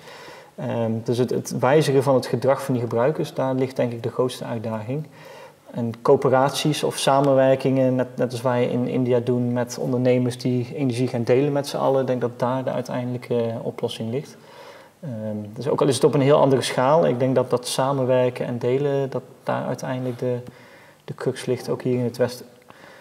Um, 0.60 1.02
dus 1.04 1.18
het, 1.18 1.60
wijzigen 1.60 2.04
van 2.04 2.15
het 2.15 2.26
gedrag 2.26 2.63
van 2.63 2.74
die 2.74 2.84
gebruikers, 2.84 3.34
daar 3.34 3.54
ligt 3.54 3.76
denk 3.76 3.91
ik 3.91 4.04
de 4.04 4.10
grootste 4.10 4.44
uitdaging. 4.44 5.04
En 5.72 5.94
coöperaties 6.02 6.84
of 6.84 6.98
samenwerkingen, 6.98 7.96
net, 7.96 8.18
net 8.18 8.32
als 8.32 8.41
wij 8.41 8.65
in 8.65 8.88
India 8.88 9.20
doen 9.20 9.54
met 9.54 9.78
ondernemers 9.78 10.38
die 10.38 10.76
energie 10.76 11.08
gaan 11.08 11.24
delen 11.24 11.52
met 11.52 11.68
z'n 11.68 11.78
allen, 11.78 12.06
denk 12.06 12.22
dat 12.22 12.39
daar 12.39 12.63
de 12.63 12.72
uiteindelijke 12.72 13.54
oplossing 13.62 14.12
ligt. 14.12 14.38
Um, 15.04 15.50
dus 15.54 15.68
ook 15.68 15.82
al 15.82 15.88
is 15.88 15.96
het 15.96 16.04
op 16.04 16.13
een 16.13 16.22
heel 16.22 16.39
andere 16.39 16.62
schaal, 16.62 17.08
ik 17.08 17.20
denk 17.20 17.36
dat 17.36 17.50
dat 17.50 17.68
samenwerken 17.68 18.46
en 18.46 18.58
delen, 18.58 19.10
dat 19.10 19.24
daar 19.44 19.65
uiteindelijk 19.65 20.20
de, 20.20 20.38
de 21.06 21.13
crux 21.13 21.46
ligt, 21.46 21.70
ook 21.70 21.82
hier 21.82 21.98
in 21.98 22.04
het 22.04 22.18
Westen. 22.18 22.46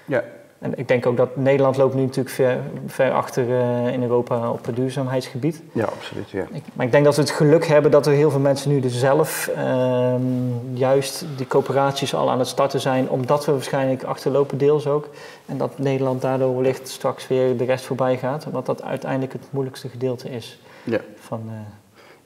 Ja. 0.05 0.25
En 0.65 0.73
ik 0.77 0.89
denk 0.89 1.07
ook 1.07 1.17
dat 1.17 1.37
Nederland 1.37 1.77
loopt 1.77 1.95
nu 1.95 2.01
natuurlijk 2.01 2.35
ver, 2.35 2.59
ver 2.87 3.13
achter 3.13 3.49
uh, 3.49 3.93
in 3.93 4.03
Europa 4.03 4.51
op 4.51 4.67
het 4.67 4.77
duurzaamheidsgebied. 4.77 5.63
Ja, 5.73 5.85
absoluut. 5.85 6.31
Ja. 6.31 6.45
Ik, 6.53 6.63
maar 6.73 6.87
ik 6.87 6.93
denk 6.93 7.05
dat 7.05 7.17
we 7.17 7.23
het 7.23 7.31
geluk 7.31 7.67
hebben 7.67 7.91
dat 7.91 8.07
er 8.07 8.13
heel 8.13 8.31
veel 8.31 8.41
mensen 8.41 8.71
nu 8.71 8.81
dus 8.81 8.99
zelf 8.99 9.51
um, 9.59 10.61
juist 10.73 11.25
die 11.37 11.47
coöperaties 11.47 12.15
al 12.15 12.31
aan 12.31 12.39
het 12.39 12.49
starten 12.49 12.81
zijn, 12.81 13.09
omdat 13.09 13.45
we 13.45 13.53
waarschijnlijk 13.53 14.03
achterlopen 14.03 14.59
deels 14.59 14.87
ook. 14.87 15.09
En 15.47 15.59
dat 15.59 15.79
Nederland 15.79 16.23
daardoor 16.23 16.55
wellicht 16.55 16.89
straks 16.89 17.29
weer 17.29 17.57
de 17.57 17.65
rest 17.65 17.85
voorbij 17.85 18.17
gaat, 18.17 18.47
omdat 18.47 18.67
dat 18.67 18.83
uiteindelijk 18.83 19.33
het 19.33 19.43
moeilijkste 19.51 19.89
gedeelte 19.89 20.31
is 20.31 20.61
ja. 20.85 21.01
van... 21.19 21.43
Uh, 21.47 21.53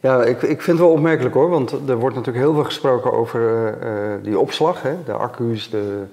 ja, 0.01 0.23
ik, 0.23 0.43
ik 0.43 0.63
vind 0.63 0.79
het 0.79 0.87
wel 0.87 0.97
opmerkelijk 0.97 1.35
hoor, 1.35 1.51
want 1.51 1.73
er 1.89 1.99
wordt 1.99 2.17
natuurlijk 2.17 2.45
heel 2.45 2.55
veel 2.55 2.65
gesproken 2.65 3.13
over 3.13 3.41
uh, 3.83 4.25
die 4.25 4.39
opslag, 4.39 4.83
hè, 4.83 4.95
de 5.05 5.13
accu's, 5.13 5.71
de, 5.71 6.05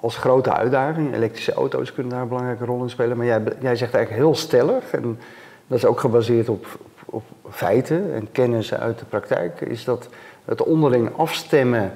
als 0.00 0.16
grote 0.16 0.52
uitdaging. 0.52 1.14
Elektrische 1.14 1.52
auto's 1.52 1.92
kunnen 1.92 2.12
daar 2.12 2.22
een 2.22 2.28
belangrijke 2.28 2.64
rol 2.64 2.82
in 2.82 2.90
spelen, 2.90 3.16
maar 3.16 3.26
jij, 3.26 3.42
jij 3.60 3.76
zegt 3.76 3.94
eigenlijk 3.94 4.24
heel 4.24 4.34
stellig, 4.34 4.90
en 4.90 5.18
dat 5.66 5.78
is 5.78 5.84
ook 5.84 6.00
gebaseerd 6.00 6.48
op, 6.48 6.66
op 7.04 7.22
feiten 7.50 8.14
en 8.14 8.28
kennis 8.32 8.74
uit 8.74 8.98
de 8.98 9.04
praktijk, 9.04 9.60
is 9.60 9.84
dat 9.84 10.08
het 10.44 10.62
onderling 10.62 11.10
afstemmen 11.16 11.92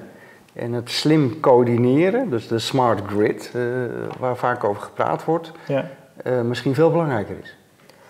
en 0.52 0.72
het 0.72 0.90
slim 0.90 1.40
coördineren, 1.40 2.30
dus 2.30 2.48
de 2.48 2.58
smart 2.58 3.00
grid, 3.06 3.52
waar 4.18 4.36
vaak 4.36 4.64
over 4.64 4.82
gepraat 4.82 5.24
wordt, 5.24 5.52
ja. 5.66 5.84
misschien 6.42 6.74
veel 6.74 6.90
belangrijker 6.90 7.36
is. 7.42 7.56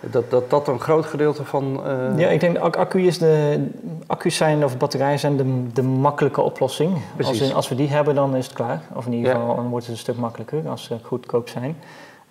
Dat, 0.01 0.31
dat 0.31 0.51
dat 0.51 0.69
een 0.69 0.81
groot 0.81 1.07
gedeelte 1.07 1.45
van. 1.45 1.81
Uh... 1.87 2.19
Ja, 2.19 2.29
ik 2.29 2.41
denk 2.41 2.59
accu 2.59 3.07
is 3.07 3.19
de, 3.19 3.65
accu's 4.07 4.37
zijn 4.37 4.65
of 4.65 4.79
batterijen 4.79 5.19
zijn 5.19 5.37
de, 5.37 5.73
de 5.73 5.83
makkelijke 5.83 6.41
oplossing. 6.41 6.97
Als, 7.23 7.41
in, 7.41 7.55
als 7.55 7.69
we 7.69 7.75
die 7.75 7.89
hebben, 7.89 8.15
dan 8.15 8.37
is 8.37 8.47
het 8.47 8.55
klaar. 8.55 8.83
Of 8.95 9.07
in 9.07 9.13
ieder 9.13 9.33
geval 9.33 9.55
dan 9.55 9.69
wordt 9.69 9.87
het 9.87 9.95
een 9.95 10.01
stuk 10.01 10.17
makkelijker 10.17 10.69
als 10.69 10.85
ze 10.85 10.97
goedkoop 11.03 11.49
zijn. 11.49 11.77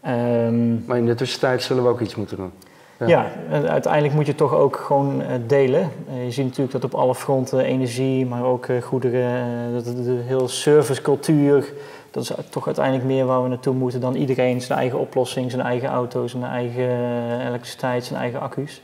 Um, 0.07 0.83
maar 0.87 0.97
in 0.97 1.05
de 1.05 1.15
tussentijd 1.15 1.61
zullen 1.61 1.83
we 1.83 1.89
ook 1.89 2.01
iets 2.01 2.15
moeten 2.15 2.37
doen. 2.37 2.51
Ja, 2.97 3.07
ja 3.07 3.31
uiteindelijk 3.67 4.13
moet 4.13 4.25
je 4.25 4.35
toch 4.35 4.53
ook 4.53 4.75
gewoon 4.75 5.21
uh, 5.21 5.27
delen. 5.47 5.91
Uh, 6.09 6.25
je 6.25 6.31
ziet 6.31 6.45
natuurlijk 6.45 6.71
dat 6.71 6.83
op 6.83 6.93
alle 6.93 7.15
fronten 7.15 7.59
energie, 7.59 8.25
maar 8.25 8.43
ook 8.43 8.67
goederen, 8.81 9.73
dat 9.73 9.85
de, 9.85 10.21
heel 10.25 10.47
servicecultuur 10.47 11.73
dat 12.11 12.23
is 12.23 12.31
toch 12.49 12.65
uiteindelijk 12.65 13.05
meer 13.05 13.25
waar 13.25 13.43
we 13.43 13.49
naartoe 13.49 13.73
moeten 13.73 14.01
dan 14.01 14.15
iedereen 14.15 14.61
zijn 14.61 14.79
eigen 14.79 14.99
oplossing, 14.99 15.51
zijn 15.51 15.63
eigen 15.63 15.89
auto's, 15.89 16.31
zijn 16.31 16.43
eigen 16.43 16.89
elektriciteit, 17.47 18.05
zijn 18.05 18.19
eigen 18.19 18.39
accu's. 18.39 18.81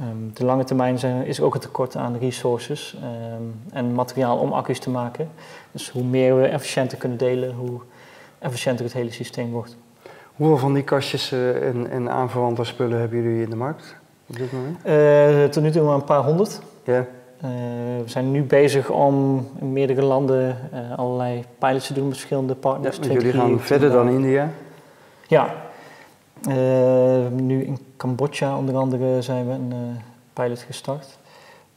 Um, 0.00 0.30
de 0.34 0.44
lange 0.44 0.64
termijn 0.64 0.98
zijn, 0.98 1.26
is 1.26 1.38
er 1.38 1.44
ook 1.44 1.54
een 1.54 1.60
tekort 1.60 1.96
aan 1.96 2.18
resources 2.18 2.96
um, 3.36 3.60
en 3.72 3.94
materiaal 3.94 4.38
om 4.38 4.52
accu's 4.52 4.78
te 4.78 4.90
maken. 4.90 5.30
Dus 5.72 5.90
hoe 5.90 6.04
meer 6.04 6.36
we 6.36 6.46
efficiënter 6.46 6.98
kunnen 6.98 7.18
delen, 7.18 7.54
hoe 7.54 7.80
efficiënter 8.38 8.84
het 8.84 8.94
hele 8.94 9.10
systeem 9.10 9.50
wordt. 9.50 9.76
Hoeveel 10.34 10.58
van 10.58 10.74
die 10.74 10.82
kastjes 10.82 11.32
uh, 11.32 11.66
en, 11.68 11.90
en 11.90 12.10
aanverwante 12.10 12.64
spullen 12.64 13.00
hebben 13.00 13.22
jullie 13.22 13.42
in 13.42 13.50
de 13.50 13.56
markt 13.56 13.96
op 14.26 14.36
dit 14.36 14.52
moment? 14.52 14.78
Uh, 14.86 15.44
tot 15.44 15.62
nu 15.62 15.70
toe 15.70 15.82
maar 15.82 15.94
een 15.94 16.04
paar 16.04 16.22
honderd. 16.22 16.60
Ja. 16.84 17.06
We 17.40 18.02
zijn 18.06 18.30
nu 18.30 18.42
bezig 18.42 18.90
om 18.90 19.46
in 19.60 19.72
meerdere 19.72 20.02
landen 20.02 20.56
uh, 20.74 20.98
allerlei 20.98 21.44
pilots 21.58 21.86
te 21.86 21.92
doen 21.92 22.08
met 22.08 22.16
verschillende 22.16 22.54
partners. 22.54 22.98
Ja, 23.00 23.12
jullie 23.12 23.32
gaan 23.32 23.60
verder 23.60 23.90
dan 23.90 24.08
India? 24.08 24.50
Ja. 25.26 25.54
Uh, 26.48 26.54
nu 27.32 27.64
in 27.64 27.78
Cambodja 27.96 28.56
onder 28.56 28.76
andere 28.76 29.22
zijn 29.22 29.46
we 29.46 29.52
een 29.52 29.72
pilot 30.32 30.60
gestart. 30.60 31.18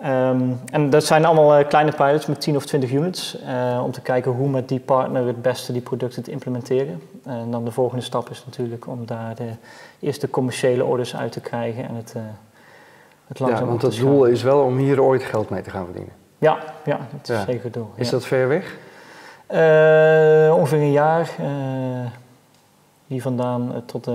Um, 0.06 0.60
en 0.71 0.89
dat 0.89 1.04
zijn 1.04 1.26
allemaal 1.26 1.65
kleine 1.65 1.91
pilots 1.91 2.26
met 2.26 2.41
10 2.41 2.56
of 2.56 2.65
20 2.65 2.91
units. 2.91 3.38
om 3.84 3.91
te 3.91 4.02
kijken 4.02 4.32
hoe 4.32 4.50
met 4.50 4.69
die 4.69 4.80
partner 4.80 5.28
het 5.28 5.41
beste 5.41 5.71
die 5.71 5.82
producten 5.82 6.24
te 6.24 6.32
implementeren. 6.32 7.02
En 7.24 7.52
dan 7.52 7.65
de 7.65 7.71
volgende 7.71 8.04
stap 8.04 8.30
is 8.30 8.43
natuurlijk 8.45 8.88
om 8.88 9.06
daar 9.06 9.36
de 9.36 9.50
eerste 10.00 10.30
commerciële 10.30 10.86
orders 10.86 11.15
uit 11.15 11.32
te 11.32 11.41
krijgen 11.41 11.88
en 11.88 11.95
het 11.95 12.15
ja, 13.33 13.65
want 13.65 13.81
het 13.81 13.95
doel 13.95 14.25
is 14.25 14.43
wel 14.43 14.59
om 14.59 14.77
hier 14.77 15.01
ooit 15.01 15.23
geld 15.23 15.49
mee 15.49 15.61
te 15.61 15.69
gaan 15.69 15.85
verdienen. 15.85 16.13
Ja, 16.37 16.57
ja 16.85 16.99
dat 17.11 17.37
is 17.37 17.43
zeker 17.45 17.63
het 17.63 17.73
doel. 17.73 17.91
Is 17.95 18.09
dat 18.09 18.25
ver 18.25 18.47
weg? 18.47 18.77
Uh, 19.51 20.55
ongeveer 20.55 20.79
een 20.79 20.91
jaar. 20.91 21.29
Uh, 21.41 21.47
hier 23.07 23.21
vandaan 23.21 23.71
uh, 23.71 23.77
tot, 23.85 24.09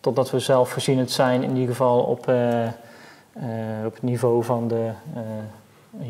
totdat 0.00 0.30
we 0.30 0.38
zelfvoorzienend 0.38 1.10
zijn, 1.10 1.42
in 1.42 1.50
ieder 1.50 1.68
geval 1.68 2.00
op, 2.00 2.18
op 3.86 3.94
het 3.94 4.02
niveau 4.02 4.44
van 4.44 4.68
de 4.68 4.90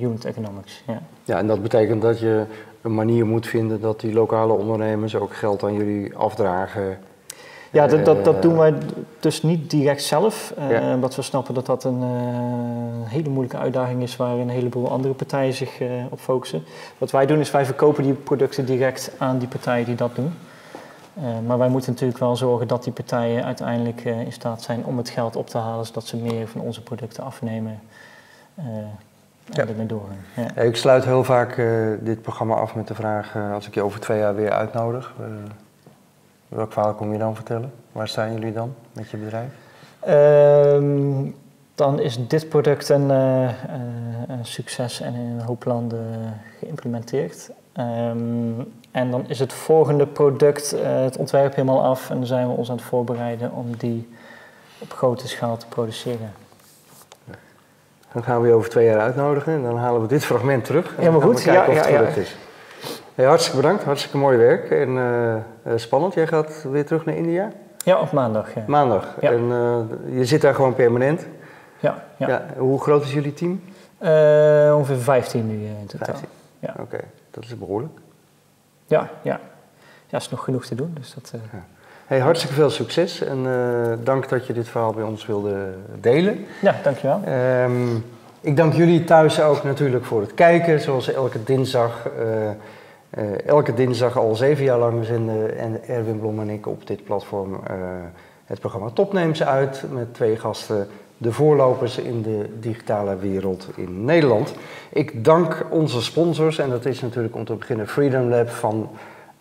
unit 0.01 0.25
economics. 0.25 0.83
Ja. 0.87 1.03
ja, 1.25 1.39
en 1.39 1.47
dat 1.47 1.63
betekent 1.63 2.03
dat 2.03 2.19
je 2.19 2.45
een 2.83 2.95
manier 2.95 3.27
moet 3.27 3.47
vinden 3.47 3.81
dat 3.81 4.01
die 4.01 4.13
lokale 4.13 4.53
ondernemers 4.53 5.17
ook 5.17 5.35
geld 5.35 5.63
aan 5.63 5.75
jullie 5.75 6.17
afdragen 6.17 6.99
ja, 7.73 7.87
dat, 7.87 8.05
dat, 8.05 8.25
dat 8.25 8.43
doen 8.43 8.57
wij 8.57 8.75
dus 9.21 9.43
niet 9.43 9.71
direct 9.71 10.03
zelf. 10.03 10.55
Uh, 10.71 10.93
Omdat 10.95 11.15
we 11.15 11.23
snappen 11.23 11.55
dat 11.55 11.67
dat 11.67 11.85
een 11.85 12.01
uh, 12.01 13.11
hele 13.11 13.29
moeilijke 13.29 13.59
uitdaging 13.59 14.03
is 14.03 14.17
waar 14.17 14.37
een 14.37 14.49
heleboel 14.49 14.91
andere 14.91 15.15
partijen 15.15 15.53
zich 15.53 15.81
op 16.11 16.21
focussen. 16.21 16.65
Wat 16.99 17.11
wij 17.11 17.27
doen 17.27 17.39
is 17.39 17.51
wij 17.51 17.65
verkopen 17.65 18.03
die 18.03 18.13
producten 18.13 18.67
direct 18.67 19.13
aan 19.19 19.39
die 19.39 19.49
partijen 19.49 19.85
die 19.85 19.95
dat 19.95 20.15
doen. 20.15 20.33
maar 21.47 21.59
wij 21.59 21.69
moeten 21.69 21.93
natuurlijk 21.93 22.19
wel 22.19 22.37
zorgen 22.37 22.69
dat 22.69 22.85
die 22.85 22.93
partijen 22.93 23.45
uiteindelijk 23.45 24.05
in 24.05 24.33
staat 24.33 24.63
zijn 24.63 24.85
om 24.85 24.97
het 24.97 25.11
geld 25.11 25.37
op 25.37 25.49
te 25.49 25.59
halen, 25.59 25.87
zodat 25.87 26.07
ze 26.07 26.17
meer 26.17 26.49
van 26.49 26.61
onze 26.61 26.83
producten 26.83 27.25
afnemen. 27.25 27.81
en 28.55 28.99
ja. 29.45 29.67
ermee 29.67 29.87
doorgaan. 29.87 30.25
Ja. 30.35 30.63
Ik 30.63 30.77
sluit 30.77 31.05
heel 31.05 31.25
vaak 31.25 31.57
dit 32.01 32.23
programma 32.23 32.55
af 32.55 32.75
met 32.75 32.89
de 32.89 32.95
vraag: 32.95 33.37
als 33.53 33.67
ik 33.67 33.75
je 33.75 33.83
over 33.83 34.01
twee 34.01 34.19
jaar 34.19 34.35
weer 34.35 34.51
uitnodig, 34.51 35.15
Welk 36.57 36.73
verhaal 36.73 36.95
kom 36.95 37.13
je 37.13 37.19
dan 37.19 37.35
vertellen? 37.35 37.73
Waar 37.93 38.09
staan 38.09 38.33
jullie 38.33 38.53
dan 38.53 38.75
met 38.93 39.11
je 39.11 39.17
bedrijf? 39.17 39.51
Um, 40.09 41.35
dan 41.75 42.01
is 42.01 42.29
dit 42.29 42.49
product 42.49 42.89
een, 42.89 43.11
uh, 43.11 43.49
een, 44.29 44.45
succes 44.45 45.01
en 45.01 45.15
in 45.15 45.21
een 45.21 45.41
hoop 45.41 45.65
landen 45.65 46.41
geïmplementeerd. 46.59 47.51
Ehm, 47.73 48.61
en 48.91 49.11
dan 49.11 49.25
is 49.29 49.39
het 49.39 49.53
volgende 49.53 50.07
product, 50.07 50.75
uh, 50.75 50.81
het 50.83 51.17
ontwerp 51.17 51.55
helemaal 51.55 51.83
af 51.83 52.11
en 52.11 52.17
dan 52.17 52.27
zijn 52.27 52.49
we 52.49 52.55
ons 52.55 52.71
aan 52.71 52.77
het 52.77 52.85
voorbereiden 52.85 53.53
om 53.53 53.77
die 53.77 54.09
op 54.79 54.93
grote 54.93 55.29
schaal 55.29 55.57
te 55.57 55.67
produceren. 55.67 56.33
Dan 58.13 58.23
gaan 58.23 58.41
we 58.41 58.49
je 58.49 58.55
over 58.55 58.71
twee 58.71 58.87
jaar 58.87 59.01
uitnodigen 59.01 59.53
en 59.53 59.63
dan 59.63 59.77
halen 59.77 60.01
we 60.01 60.07
dit 60.07 60.25
fragment 60.25 60.65
terug. 60.65 60.89
En 60.89 60.99
Helemaal 60.99 61.21
goed. 61.21 61.43
kijken 61.43 61.63
ja, 61.63 61.69
of 61.69 61.85
het 61.85 61.93
ja, 61.93 61.97
gelukt 61.97 62.17
is. 62.17 62.37
Hey, 63.17 63.25
hartstikke 63.25 63.61
bedankt, 63.61 63.85
hartstikke 63.85 64.17
mooi 64.17 64.37
werk 64.37 64.71
en 64.71 64.89
uh, 64.89 65.73
spannend. 65.77 66.15
Jij 66.15 66.27
gaat 66.27 66.65
weer 66.71 66.87
terug 66.87 67.05
naar 67.05 67.15
India? 67.15 67.53
Ja, 67.85 68.01
op 68.01 68.13
maandag. 68.13 68.55
Ja. 68.55 68.65
Maandag. 68.67 69.19
En 69.21 69.43
uh, 69.43 70.19
je 70.19 70.25
zit 70.25 70.41
daar 70.41 70.55
gewoon 70.55 70.75
permanent? 70.75 71.27
Ja, 71.79 72.05
ja. 72.17 72.47
Hoe 72.57 72.81
groot 72.81 73.05
is 73.05 73.13
jullie 73.13 73.35
team? 73.35 73.63
ongeveer 74.75 74.97
15 74.97 75.47
nu 75.47 75.65
in 75.65 75.87
totaal. 75.87 76.07
15. 76.07 76.29
Ja. 76.59 76.75
Oké, 76.81 76.99
dat 77.31 77.45
is 77.45 77.59
behoorlijk. 77.59 77.93
Ja, 78.87 79.09
ja. 79.23 79.41
Ja, 80.07 80.19
is 80.19 80.31
nog 80.31 80.45
genoeg 80.45 80.67
te 80.67 80.75
doen. 80.75 80.91
Dus 80.99 81.15
dat, 81.15 81.33
ja. 81.53 81.65
Hey, 82.07 82.19
hartstikke 82.19 82.55
veel 82.55 82.71
succes 82.71 83.21
en 83.21 83.47
dank 84.05 84.29
dat 84.29 84.47
je 84.47 84.53
dit 84.53 84.69
verhaal 84.69 84.93
bij 84.93 85.05
ons 85.05 85.27
wilde 85.27 85.75
delen. 86.01 86.47
Ja, 86.61 86.75
dankjewel. 86.83 87.21
Um, 87.65 88.05
ik 88.41 88.57
dank 88.57 88.73
jullie 88.73 89.05
thuis 89.05 89.41
ook 89.41 89.65
natuurlijk 89.65 90.05
voor 90.05 90.21
het 90.21 90.35
kijken, 90.35 90.81
zoals 90.81 91.13
elke 91.13 91.45
dinsdag. 91.45 92.09
Uh, 93.17 93.47
elke 93.47 93.75
dinsdag 93.75 94.19
al 94.19 94.35
zeven 94.35 94.65
jaar 94.65 94.79
lang 94.79 95.05
zenden 95.05 95.59
en 95.59 95.89
Erwin 95.89 96.19
Blom 96.19 96.41
en 96.41 96.51
ik 96.51 96.67
op 96.67 96.87
dit 96.87 97.05
platform 97.05 97.61
het 98.47 98.61
programma 98.61 98.91
Top 98.91 99.13
neemt 99.13 99.37
ze 99.37 99.45
uit 99.45 99.85
met 99.91 100.15
twee 100.15 100.37
gasten, 100.37 100.87
de 101.17 101.33
voorlopers 101.33 101.99
in 101.99 102.23
de 102.23 102.47
digitale 102.61 103.17
wereld 103.17 103.69
in 103.77 104.05
Nederland. 104.05 104.55
Ik 104.91 105.25
dank 105.25 105.67
onze 105.71 106.03
sponsors 106.03 106.59
en 106.59 106.71
dat 106.71 106.85
is 106.85 107.01
natuurlijk 107.01 107.35
om 107.35 107.45
te 107.45 107.55
beginnen 107.55 107.89
Freedom 107.89 108.29
Lab 108.29 108.49
van 108.49 108.91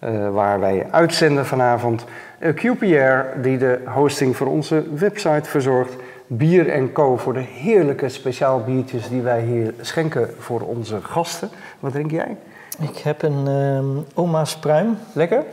uh, 0.03 0.29
waar 0.29 0.59
wij 0.59 0.88
uitzenden 0.91 1.45
vanavond. 1.45 2.05
QPR, 2.39 3.39
die 3.41 3.57
de 3.57 3.79
hosting 3.85 4.35
voor 4.35 4.47
onze 4.47 4.83
website 4.93 5.49
verzorgt. 5.49 5.95
Bier 6.27 6.91
Co. 6.91 7.17
voor 7.17 7.33
de 7.33 7.39
heerlijke 7.39 8.09
speciaal 8.09 8.63
biertjes 8.63 9.09
die 9.09 9.21
wij 9.21 9.41
hier 9.41 9.73
schenken 9.81 10.29
voor 10.39 10.61
onze 10.61 11.01
gasten. 11.01 11.49
Wat 11.79 11.91
drink 11.91 12.11
jij? 12.11 12.38
Ik 12.79 12.97
heb 12.97 13.21
een 13.21 13.47
um, 13.47 14.05
Oma's 14.13 14.57
Pruim. 14.57 14.97
Lekker? 15.13 15.43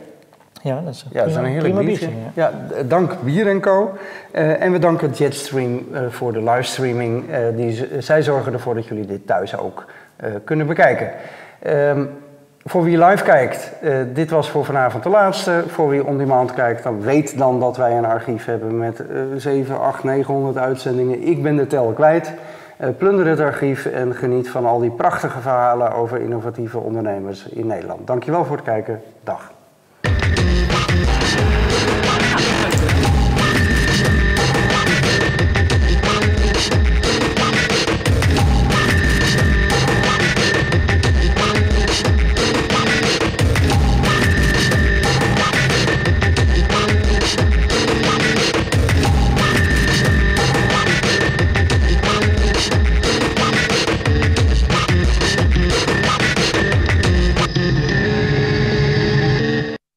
Ja, 0.61 0.81
dat 0.81 0.93
is 0.93 1.01
een, 1.01 1.09
ja, 1.11 1.19
dat 1.19 1.29
is 1.29 1.35
een 1.35 1.45
heerlijk 1.45 1.79
biertje. 1.79 2.07
biertje 2.07 2.31
ja. 2.33 2.51
ja. 2.75 2.83
dank 2.83 3.21
Bier 3.23 3.59
Co. 3.59 3.91
Uh, 4.33 4.61
en 4.61 4.71
we 4.71 4.79
danken 4.79 5.11
Jetstream 5.11 5.85
uh, 5.91 5.99
voor 6.09 6.33
de 6.33 6.43
livestreaming. 6.43 7.29
Uh, 7.29 7.37
die, 7.55 7.87
zij 8.01 8.21
zorgen 8.21 8.53
ervoor 8.53 8.75
dat 8.75 8.85
jullie 8.85 9.05
dit 9.05 9.27
thuis 9.27 9.57
ook 9.57 9.85
kunnen 10.43 10.67
bekijken. 10.67 11.11
Um, 11.67 12.09
voor 12.65 12.83
wie 12.83 13.05
live 13.05 13.23
kijkt, 13.23 13.71
dit 14.13 14.29
was 14.29 14.49
voor 14.49 14.65
vanavond 14.65 15.03
de 15.03 15.09
laatste. 15.09 15.63
Voor 15.67 15.89
wie 15.89 16.05
on 16.05 16.17
demand 16.17 16.53
kijkt, 16.53 16.83
dan 16.83 17.01
weet 17.01 17.37
dan 17.37 17.59
dat 17.59 17.77
wij 17.77 17.97
een 17.97 18.05
archief 18.05 18.45
hebben 18.45 18.77
met 18.77 18.99
uh, 18.99 19.21
7, 19.35 19.79
8, 19.79 20.03
900 20.03 20.57
uitzendingen. 20.57 21.27
Ik 21.27 21.43
ben 21.43 21.55
de 21.55 21.67
tel 21.67 21.91
kwijt. 21.91 22.33
Uh, 22.81 22.89
plunder 22.97 23.27
het 23.27 23.39
archief 23.39 23.85
en 23.85 24.15
geniet 24.15 24.49
van 24.49 24.65
al 24.65 24.79
die 24.79 24.91
prachtige 24.91 25.39
verhalen 25.39 25.93
over 25.93 26.19
innovatieve 26.19 26.77
ondernemers 26.77 27.47
in 27.47 27.67
Nederland. 27.67 28.07
Dankjewel 28.07 28.45
voor 28.45 28.55
het 28.55 28.65
kijken. 28.65 29.01
Dag. 29.23 29.51